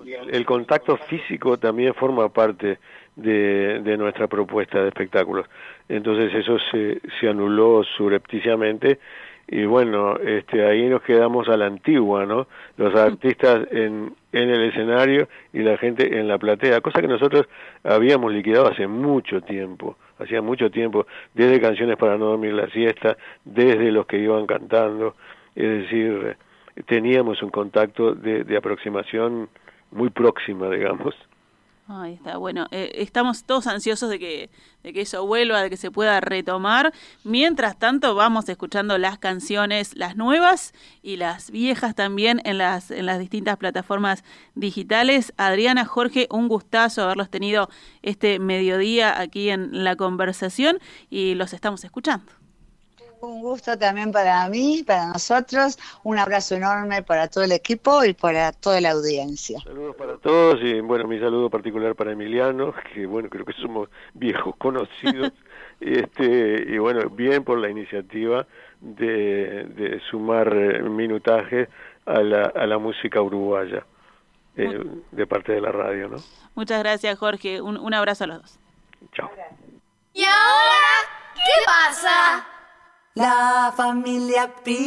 el 0.05 0.45
contacto 0.45 0.97
físico 0.97 1.57
también 1.57 1.93
forma 1.95 2.29
parte 2.29 2.79
de, 3.15 3.82
de 3.82 3.97
nuestra 3.97 4.28
propuesta 4.28 4.82
de 4.82 4.89
espectáculos. 4.89 5.47
Entonces 5.88 6.34
eso 6.34 6.58
se, 6.71 6.99
se 7.19 7.30
anuló 7.30 7.84
surrepticiamente 7.84 8.99
y 9.47 9.65
bueno, 9.65 10.17
este, 10.17 10.65
ahí 10.65 10.89
nos 10.89 11.04
quedamos 11.04 11.47
a 11.49 11.58
la 11.58 11.67
antigua, 11.67 12.25
¿no? 12.25 12.47
Los 12.78 12.95
artistas 12.95 13.67
en, 13.71 14.15
en 14.32 14.49
el 14.49 14.63
escenario 14.63 15.28
y 15.54 15.60
la 15.60 15.78
gente 15.78 16.17
en 16.19 16.28
la 16.28 16.39
platea, 16.39 16.82
cosa 16.82 16.99
que 16.99 17.08
nosotros 17.08 17.47
habíamos 17.84 18.34
liquidado 18.34 18.67
hace 18.67 18.88
mucho 18.88 19.41
tiempo, 19.41 19.97
hacía 20.17 20.41
mucho 20.41 20.71
tiempo, 20.71 21.06
desde 21.36 21.62
canciones 21.62 21.95
para 21.97 22.17
no 22.17 22.25
dormir 22.25 22.54
la 22.54 22.67
siesta, 22.71 23.17
desde 23.43 23.91
los 23.91 24.08
que 24.08 24.17
iban 24.17 24.47
cantando, 24.47 25.15
es 25.56 25.84
decir, 25.84 26.36
teníamos 26.88 27.43
un 27.43 27.51
contacto 27.51 28.15
de, 28.15 28.43
de 28.43 28.58
aproximación 28.58 29.47
muy 29.91 30.10
próxima, 30.10 30.69
digamos. 30.71 31.15
Ahí 31.87 32.13
está, 32.13 32.37
bueno, 32.37 32.65
eh, 32.71 32.93
estamos 32.95 33.43
todos 33.43 33.67
ansiosos 33.67 34.09
de 34.09 34.17
que, 34.17 34.49
de 34.81 34.91
que 34.91 35.01
eso 35.01 35.23
vuelva, 35.27 35.61
de 35.61 35.69
que 35.69 35.77
se 35.77 35.91
pueda 35.91 36.19
retomar. 36.19 36.91
Mientras 37.23 37.77
tanto, 37.77 38.15
vamos 38.15 38.49
escuchando 38.49 38.97
las 38.97 39.19
canciones, 39.19 39.95
las 39.95 40.15
nuevas 40.15 40.73
y 41.03 41.17
las 41.17 41.51
viejas 41.51 41.93
también 41.93 42.41
en 42.43 42.57
las, 42.57 42.89
en 42.89 43.05
las 43.05 43.19
distintas 43.19 43.57
plataformas 43.57 44.23
digitales. 44.55 45.31
Adriana, 45.37 45.85
Jorge, 45.85 46.27
un 46.31 46.47
gustazo 46.47 47.03
haberlos 47.03 47.29
tenido 47.29 47.69
este 48.01 48.39
mediodía 48.39 49.19
aquí 49.19 49.51
en 49.51 49.83
la 49.83 49.95
conversación 49.95 50.79
y 51.11 51.35
los 51.35 51.53
estamos 51.53 51.83
escuchando. 51.83 52.44
Un 53.25 53.41
gusto 53.41 53.77
también 53.77 54.11
para 54.11 54.47
mí, 54.49 54.83
para 54.85 55.07
nosotros. 55.07 55.77
Un 56.03 56.17
abrazo 56.17 56.55
enorme 56.55 57.03
para 57.03 57.27
todo 57.27 57.43
el 57.43 57.51
equipo 57.51 58.03
y 58.03 58.13
para 58.13 58.51
toda 58.51 58.81
la 58.81 58.91
audiencia. 58.91 59.59
Saludos 59.61 59.95
para 59.95 60.17
todos 60.17 60.61
y 60.61 60.79
bueno, 60.81 61.07
mi 61.07 61.19
saludo 61.19 61.49
particular 61.49 61.95
para 61.95 62.11
Emiliano, 62.11 62.73
que 62.93 63.05
bueno, 63.05 63.29
creo 63.29 63.45
que 63.45 63.53
somos 63.53 63.89
viejos 64.13 64.55
conocidos. 64.57 65.31
este 65.79 66.65
Y 66.67 66.77
bueno, 66.77 67.09
bien 67.09 67.43
por 67.43 67.59
la 67.59 67.69
iniciativa 67.69 68.45
de, 68.81 69.65
de 69.65 70.01
sumar 70.09 70.53
eh, 70.55 70.81
minutaje 70.83 71.67
a 72.05 72.21
la, 72.21 72.45
a 72.45 72.65
la 72.65 72.77
música 72.77 73.21
uruguaya 73.21 73.85
eh, 74.57 74.83
de 75.11 75.27
parte 75.27 75.51
de 75.51 75.61
la 75.61 75.71
radio, 75.71 76.07
¿no? 76.07 76.17
Muchas 76.53 76.79
gracias, 76.79 77.17
Jorge. 77.17 77.61
Un, 77.61 77.77
un 77.77 77.93
abrazo 77.93 78.23
a 78.23 78.27
los 78.27 78.41
dos. 78.41 78.59
Chao. 79.13 79.29
¿Y 80.13 80.23
ahora 80.23 81.33
qué 81.33 81.51
pasa? 81.65 82.47
La 83.17 83.73
familia 83.78 84.54
Pitaluga 84.65 84.84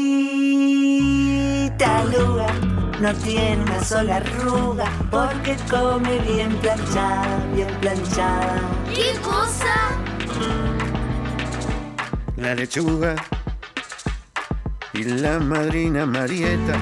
no 3.00 3.14
tiene 3.24 3.62
una 3.62 3.82
sola 3.82 4.16
arruga 4.16 4.84
porque 5.10 5.56
come 5.70 6.18
bien 6.18 6.54
planchada, 6.56 7.38
bien 7.54 7.74
planchada. 7.80 8.60
¿Qué 8.94 9.18
cosa? 9.22 9.74
la 12.36 12.54
lechuga 12.54 13.16
y 14.92 15.04
la 15.04 15.38
madrina 15.38 16.04
Marieta, 16.04 16.74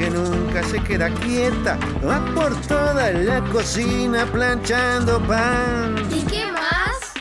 que 0.00 0.10
nunca 0.10 0.64
se 0.64 0.82
queda 0.82 1.10
quieta, 1.10 1.78
va 2.04 2.18
por 2.34 2.54
toda 2.62 3.12
la 3.12 3.40
cocina 3.52 4.26
planchando 4.26 5.20
pan 5.28 5.94
¿Y 6.10 6.22
qué 6.22 6.44
más? 6.50 7.12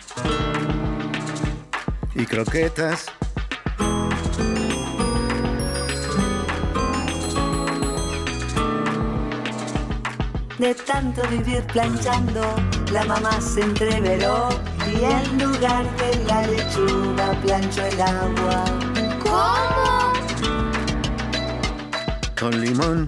y 2.15 2.25
croquetas. 2.25 3.05
De 10.59 10.73
tanto 10.73 11.21
vivir 11.27 11.63
planchando, 11.67 12.41
la 12.91 13.05
mamá 13.05 13.39
se 13.39 13.61
entreveró 13.61 14.49
y 14.87 15.03
en 15.03 15.37
lugar 15.37 15.85
de 15.97 16.25
la 16.25 16.47
lechuga 16.47 17.31
planchó 17.43 17.85
el 17.85 18.01
agua. 18.01 18.65
¿Cómo? 19.19 20.13
Con 22.39 22.59
limón 22.59 23.07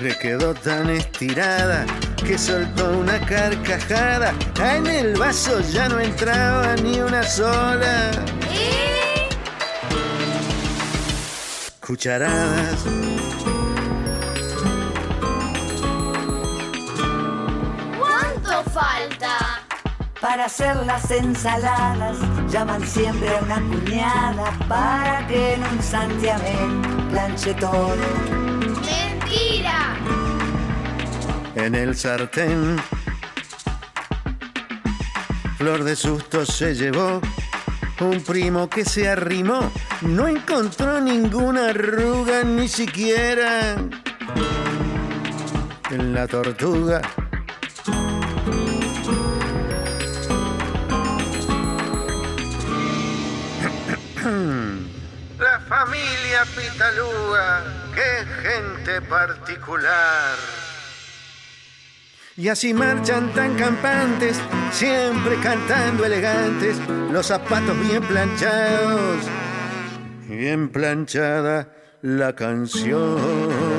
le 0.00 0.16
quedó 0.18 0.54
tan 0.54 0.88
estirada 0.88 1.84
que 2.26 2.38
soltó 2.38 2.98
una 2.98 3.20
carcajada. 3.26 4.32
En 4.58 4.86
el 4.86 5.18
vaso 5.18 5.60
ya 5.60 5.90
no 5.90 6.00
entraba 6.00 6.76
ni 6.76 6.98
una 7.00 7.22
sola. 7.24 8.10
Cucharadas. 11.80 12.84
Para 20.28 20.46
hacer 20.46 20.74
las 20.84 21.08
ensaladas 21.12 22.16
llaman 22.50 22.84
siempre 22.84 23.28
a 23.28 23.44
una 23.44 23.60
cuñada 23.60 24.50
para 24.68 25.24
que 25.28 25.54
en 25.54 25.62
un 25.62 25.80
santiamén 25.80 26.82
planche 27.12 27.54
todo. 27.54 27.94
Mentira. 28.64 29.96
en 31.54 31.76
el 31.76 31.96
sartén. 31.96 32.76
Flor 35.58 35.84
de 35.84 35.94
susto 35.94 36.44
se 36.44 36.74
llevó 36.74 37.20
un 38.00 38.20
primo 38.20 38.68
que 38.68 38.84
se 38.84 39.08
arrimó, 39.08 39.70
no 40.00 40.26
encontró 40.26 41.00
ninguna 41.00 41.68
arruga 41.68 42.42
ni 42.42 42.66
siquiera 42.66 43.76
en 45.88 46.12
la 46.12 46.26
tortuga. 46.26 47.00
La 54.26 55.60
familia 55.68 56.44
Pitalúa, 56.56 57.62
qué 57.94 58.26
gente 58.42 59.00
particular. 59.02 60.36
Y 62.36 62.48
así 62.48 62.74
marchan 62.74 63.32
tan 63.34 63.54
campantes, 63.54 64.36
siempre 64.72 65.36
cantando 65.40 66.04
elegantes, 66.04 66.76
los 67.12 67.26
zapatos 67.26 67.78
bien 67.86 68.02
planchados, 68.02 69.24
bien 70.28 70.70
planchada 70.70 71.68
la 72.02 72.34
canción. 72.34 73.75